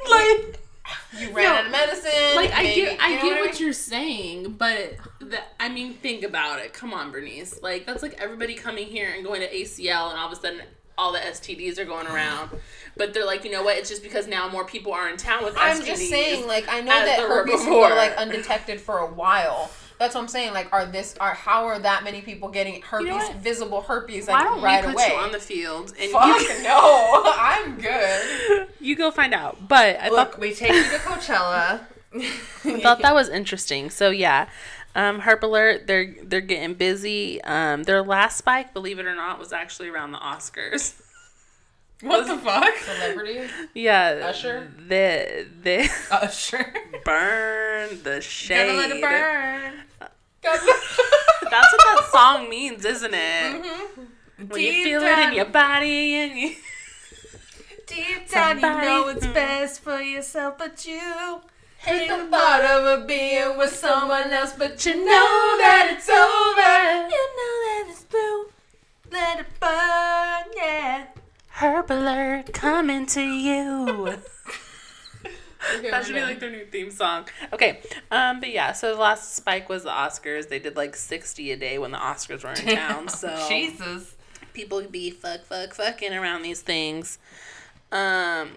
[0.10, 0.60] like,
[1.20, 2.36] you ran No, out of medicine.
[2.36, 5.70] like I maybe- get, I you know get what what you're saying, but the, I
[5.70, 6.74] mean, think about it.
[6.74, 7.62] Come on, Bernice.
[7.62, 10.62] Like that's like everybody coming here and going to ACL, and all of a sudden
[10.98, 12.50] all the STDs are going around.
[12.98, 13.78] But they're like, you know what?
[13.78, 15.86] It's just because now more people are in town with I'm STDs.
[15.86, 17.90] just saying, like, I know that there were before.
[17.90, 19.72] like undetected for a while.
[20.02, 20.54] That's what I'm saying.
[20.54, 23.36] Like, are this are how are that many people getting herpes, what?
[23.36, 25.14] visible herpes, like Why like don't right we put away?
[25.14, 28.68] you on the field and Fuck you, no, I'm good.
[28.80, 29.68] you go find out?
[29.68, 31.82] But I Look, thought we take you to Coachella.
[32.16, 33.92] I thought that was interesting.
[33.92, 34.50] So yeah,
[34.96, 37.40] um, Herp Alert, they're they're getting busy.
[37.44, 41.00] Um, their last spike, believe it or not, was actually around the Oscars.
[42.02, 42.78] What the fuck?
[42.78, 43.50] Celebrities.
[43.74, 44.72] Yeah, Usher?
[44.88, 46.74] The the Usher.
[47.06, 48.68] burn the shade.
[48.68, 49.74] Gotta let it burn.
[50.42, 53.18] That's what that song means, isn't it?
[53.18, 54.02] Mm-hmm.
[54.48, 56.56] When you Deep feel it in your body and you.
[57.86, 61.42] Deep down, you know it's best for yourself, but you
[61.84, 67.08] Hate the thought of a being with someone else, but you know that it's over.
[67.10, 68.50] You know that it's through.
[69.12, 71.08] Let it burn, yeah.
[71.56, 74.18] Herp Alert coming to you.
[75.90, 77.28] That should be like their new theme song.
[77.54, 80.50] Okay, um, but yeah, so the last spike was the Oscars.
[80.50, 83.10] They did like sixty a day when the Oscars were in town.
[83.10, 84.16] So Jesus.
[84.54, 87.20] people be fuck, fuck, fucking around these things.
[87.92, 88.54] Um,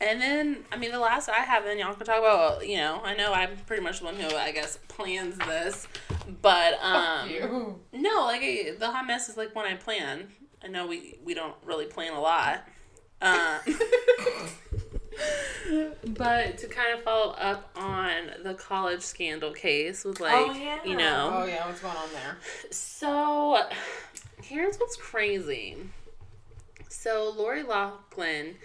[0.00, 2.68] and then I mean the last I have, and y'all can talk about.
[2.68, 5.88] You know, I know I'm pretty much the one who I guess plans this,
[6.42, 8.42] but um, no, like
[8.78, 10.28] the hot mess is like when I plan.
[10.64, 12.66] I know we we don't really plan a lot.
[13.20, 13.58] Uh,
[16.06, 20.78] but to kind of follow up on the college scandal case with like Oh, yeah.
[20.84, 22.36] you know Oh yeah, what's going on there?
[22.70, 23.62] So,
[24.42, 25.76] here's what's crazy.
[26.88, 28.56] So, Lori Loughlin,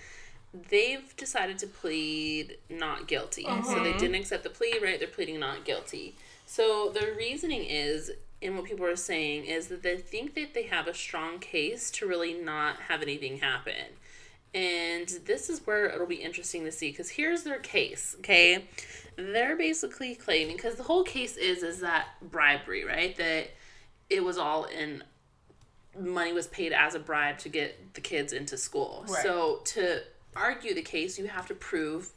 [0.70, 3.45] they've decided to plead not guilty.
[3.64, 4.97] So, they didn't accept the plea, right?
[5.00, 6.16] They're pleading not guilty.
[6.45, 10.63] So, the reasoning is, and what people are saying, is that they think that they
[10.63, 13.73] have a strong case to really not have anything happen.
[14.53, 18.65] And this is where it'll be interesting to see because here's their case, okay?
[19.15, 23.15] They're basically claiming because the whole case is is that bribery, right?
[23.17, 23.51] That
[24.09, 25.03] it was all in
[25.99, 29.05] money was paid as a bribe to get the kids into school.
[29.07, 29.21] Right.
[29.21, 30.01] So to
[30.35, 32.09] argue the case, you have to prove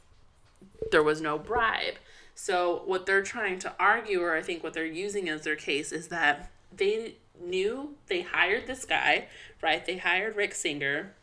[0.91, 1.95] there was no bribe.
[2.35, 5.91] So what they're trying to argue, or I think what they're using as their case,
[5.91, 9.27] is that they knew they hired this guy,
[9.61, 9.85] right?
[9.85, 11.13] They hired Rick Singer,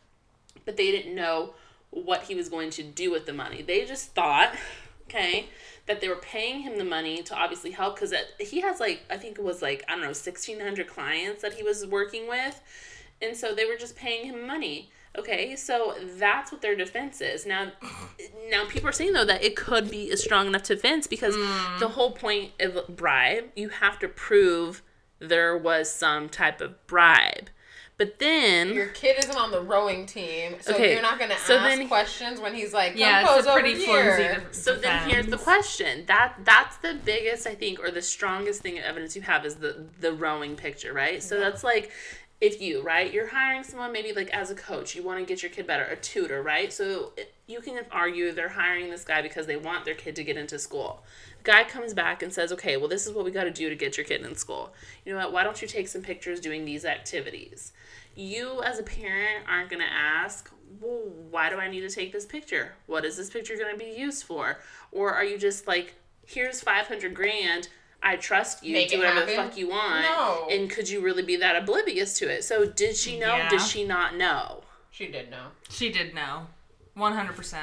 [0.65, 1.53] but they didn't know
[1.89, 3.61] what he was going to do with the money.
[3.61, 4.55] They just thought,
[5.07, 5.47] okay,
[5.85, 9.17] that they were paying him the money to obviously help because he has like I
[9.17, 12.61] think it was like I don't know sixteen hundred clients that he was working with,
[13.21, 14.89] and so they were just paying him money.
[15.17, 17.45] Okay, so that's what their defense is.
[17.45, 17.71] Now,
[18.49, 21.79] now people are saying though that it could be a strong enough defense because hmm.
[21.79, 24.81] the whole point of bribe, you have to prove
[25.19, 27.49] there was some type of bribe.
[27.97, 31.57] But then Your kid isn't on the rowing team, so Okay, you're not gonna so
[31.57, 34.23] ask then- questions when he's like, "Come Yeah, pose it's a pretty over flimsy.
[34.23, 36.05] here." def- So then here's the question.
[36.07, 39.57] That that's the biggest I think or the strongest thing of evidence you have is
[39.57, 41.21] the the rowing picture, right?
[41.21, 41.91] So that's like
[42.41, 45.43] if you, right, you're hiring someone maybe like as a coach, you want to get
[45.43, 46.73] your kid better, a tutor, right?
[46.73, 47.13] So
[47.47, 50.57] you can argue they're hiring this guy because they want their kid to get into
[50.57, 51.03] school.
[51.37, 53.69] the Guy comes back and says, "Okay, well this is what we got to do
[53.69, 54.73] to get your kid in school.
[55.05, 55.31] You know what?
[55.31, 57.73] Why don't you take some pictures doing these activities?"
[58.15, 62.11] You as a parent aren't going to ask, well, why do I need to take
[62.11, 62.73] this picture?
[62.87, 64.59] What is this picture going to be used for?
[64.91, 67.69] Or are you just like, here's 500 grand.
[68.03, 68.73] I trust you.
[68.73, 70.01] Make do it whatever the fuck you want.
[70.03, 70.47] No.
[70.49, 72.43] And could you really be that oblivious to it?
[72.43, 73.35] So did she know?
[73.35, 73.49] Yeah.
[73.49, 74.63] Did she not know?
[74.89, 76.47] She did know, She did know.
[76.97, 77.57] 100%.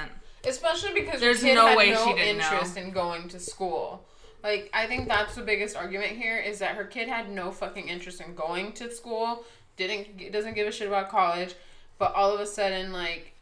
[0.47, 2.45] especially because There's your kid no had way no she didn't know.
[2.53, 4.05] interest in going to school.
[4.43, 7.89] Like, I think that's the biggest argument here is that her kid had no fucking
[7.89, 9.45] interest in going to school.
[9.77, 11.55] Didn't doesn't give a shit about college,
[11.99, 13.33] but all of a sudden, like,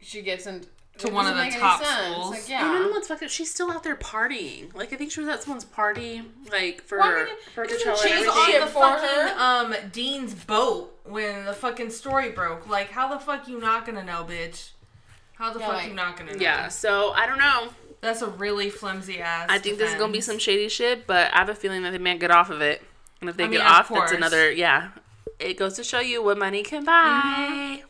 [0.00, 0.66] she gets into
[1.00, 2.12] To it one of the make any top sense.
[2.14, 2.30] schools.
[2.30, 2.90] Like, And then yeah.
[2.90, 3.30] what's fucked up?
[3.30, 4.74] She's still out there partying.
[4.74, 7.78] Like I think she was at someone's party, like for Well, I mean, for isn't
[7.88, 12.30] Coachella she and She's on the for fucking um Dean's boat when the fucking story
[12.30, 12.68] broke.
[12.68, 14.70] Like, how the fuck you not gonna know, bitch?
[15.34, 16.38] How the Yeah, fuck like- you not gonna know?
[16.40, 17.68] Yeah, so I don't know.
[18.02, 19.46] That's a really flimsy ass.
[19.50, 21.90] I think this is gonna be some shady shit, but I have a feeling that
[21.92, 22.82] they may get off of it.
[23.20, 24.10] And if they I get mean, of off, course.
[24.10, 24.88] that's another yeah.
[25.38, 27.82] It goes to show you what money can buy.
[27.82, 27.89] Fucking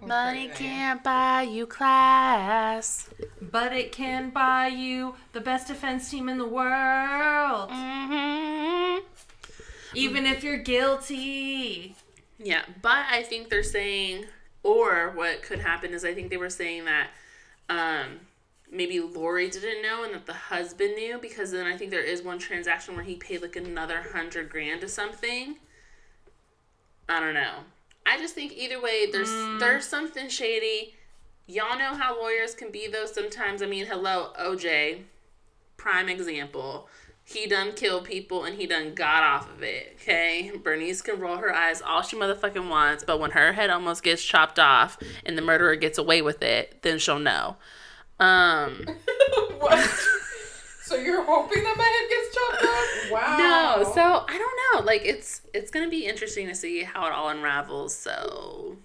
[0.00, 3.08] Money can't buy you class.
[3.40, 8.98] But it can buy you the best defense team in the world, hmm
[9.94, 11.94] even if you're guilty.
[12.38, 14.26] Yeah, but I think they're saying,
[14.62, 17.10] or what could happen is I think they were saying that
[17.68, 18.20] um,
[18.70, 22.22] maybe Lori didn't know and that the husband knew because then I think there is
[22.22, 25.56] one transaction where he paid like another hundred grand to something.
[27.08, 27.60] I don't know.
[28.06, 30.94] I just think either way, there's there's something shady.
[31.46, 33.06] Y'all know how lawyers can be though.
[33.06, 35.02] Sometimes I mean, hello, OJ,
[35.76, 36.88] prime example.
[37.26, 39.96] He done killed people and he done got off of it.
[40.02, 44.02] Okay, Bernice can roll her eyes all she motherfucking wants, but when her head almost
[44.02, 47.56] gets chopped off and the murderer gets away with it, then she'll know.
[48.20, 48.86] Um,
[49.58, 49.90] what?
[50.94, 53.10] So you're hoping that my head gets chopped off?
[53.10, 53.36] Wow.
[53.38, 54.86] no, so I don't know.
[54.86, 57.94] Like it's it's gonna be interesting to see how it all unravels.
[57.94, 58.76] So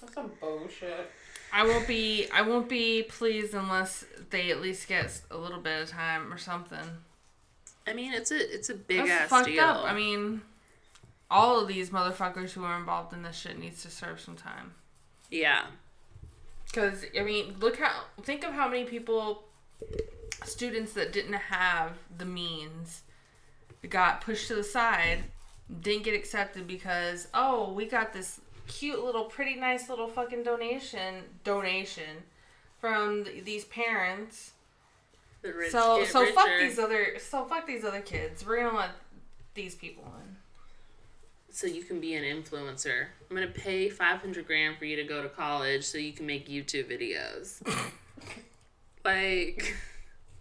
[0.00, 1.10] that's some bullshit.
[1.52, 2.28] I won't be.
[2.32, 6.38] I won't be pleased unless they at least get a little bit of time or
[6.38, 6.78] something.
[7.86, 9.64] I mean, it's a it's a big That's ass fucked deal.
[9.64, 9.84] up.
[9.84, 10.42] I mean,
[11.30, 14.72] all of these motherfuckers who are involved in this shit needs to serve some time.
[15.30, 15.64] yeah,
[16.66, 19.42] Because I mean, look how think of how many people,
[20.46, 23.02] students that didn't have the means,
[23.88, 25.24] got pushed to the side,
[25.80, 31.22] didn't get accepted because oh we got this cute little pretty nice little fucking donation
[31.42, 32.22] donation
[32.80, 34.52] from th- these parents.
[35.42, 38.44] the rich so so fuck these other so fuck these other kids.
[38.46, 38.90] We're gonna let
[39.54, 40.36] these people in.
[41.50, 43.06] So you can be an influencer.
[43.30, 46.26] I'm gonna pay five hundred grand for you to go to college so you can
[46.26, 47.62] make YouTube videos.
[49.04, 49.76] like,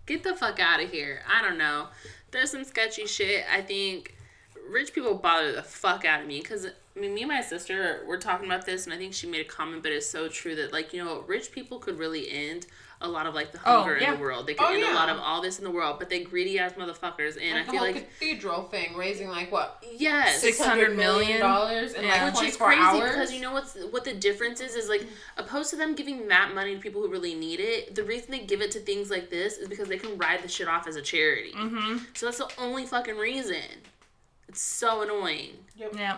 [0.06, 1.22] get the fuck out of here.
[1.28, 1.88] I don't know.
[2.32, 3.46] There's some sketchy shit.
[3.52, 4.16] I think
[4.70, 6.66] rich people bother the fuck out of me because
[6.96, 9.42] I mean, me and my sister were talking about this, and I think she made
[9.42, 12.68] a comment, but it's so true that, like, you know, rich people could really end
[13.04, 14.12] a lot of, like, the Oh, hunger yeah.
[14.14, 14.48] in the world.
[14.48, 16.58] They could Oh, end a lot of all this in the world, but they greedy
[16.58, 17.38] ass motherfuckers.
[17.40, 20.40] And Like I the feel whole like, cathedral thing, raising like what yes.
[20.42, 21.40] Six hundred million.
[21.42, 22.26] dollars in Yeah.
[22.26, 23.12] like Which is 24 crazy hours.
[23.12, 25.06] because you know what's what the difference is is like
[25.38, 27.94] opposed to them giving that money to people who really need it.
[27.96, 30.48] The reason they give it to things like this is because they can ride the
[30.48, 31.52] shit off as a charity.
[31.52, 31.98] Mm-hmm.
[32.14, 33.58] So that's the only fucking reason.
[34.48, 35.54] It's so annoying.
[35.76, 36.18] Yeah.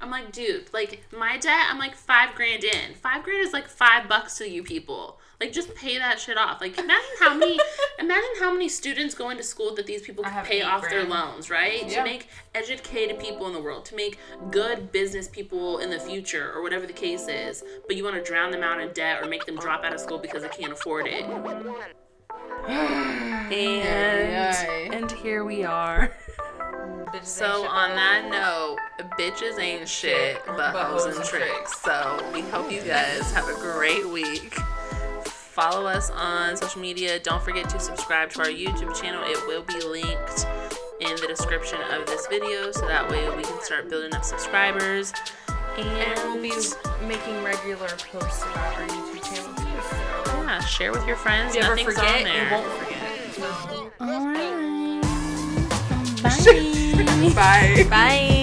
[0.00, 2.94] I'm like, dude, like my debt, I'm like five grand in.
[2.94, 5.18] Five grand is like five bucks to you people.
[5.40, 6.60] Like, just pay that shit off.
[6.60, 7.58] Like, imagine how many,
[7.98, 11.48] imagine how many students go into school that these people can pay off their loans,
[11.48, 11.88] right?
[11.88, 11.98] Yeah.
[11.98, 14.18] To make educated people in the world, to make
[14.50, 17.64] good business people in the future, or whatever the case is.
[17.86, 20.00] But you want to drown them out in debt or make them drop out of
[20.00, 21.24] school because they can't afford it.
[23.50, 26.14] And and here we are.
[27.12, 28.78] Bitches So on that note,
[29.18, 31.80] bitches ain't shit but hoes and tricks.
[31.82, 34.54] So we hope you guys have a great week.
[35.24, 37.18] Follow us on social media.
[37.18, 39.22] Don't forget to subscribe to our YouTube channel.
[39.26, 40.46] It will be linked
[41.00, 45.12] in the description of this video, so that way we can start building up subscribers.
[45.76, 46.52] And, And we'll be
[47.06, 50.30] making regular posts about our YouTube channel too.
[50.30, 51.54] So yeah, share with your friends.
[51.54, 52.44] you Nothing's forget, on there.
[52.44, 53.92] you won't forget.
[54.00, 54.99] All right.
[57.34, 57.86] Bye.
[57.90, 58.39] Bye.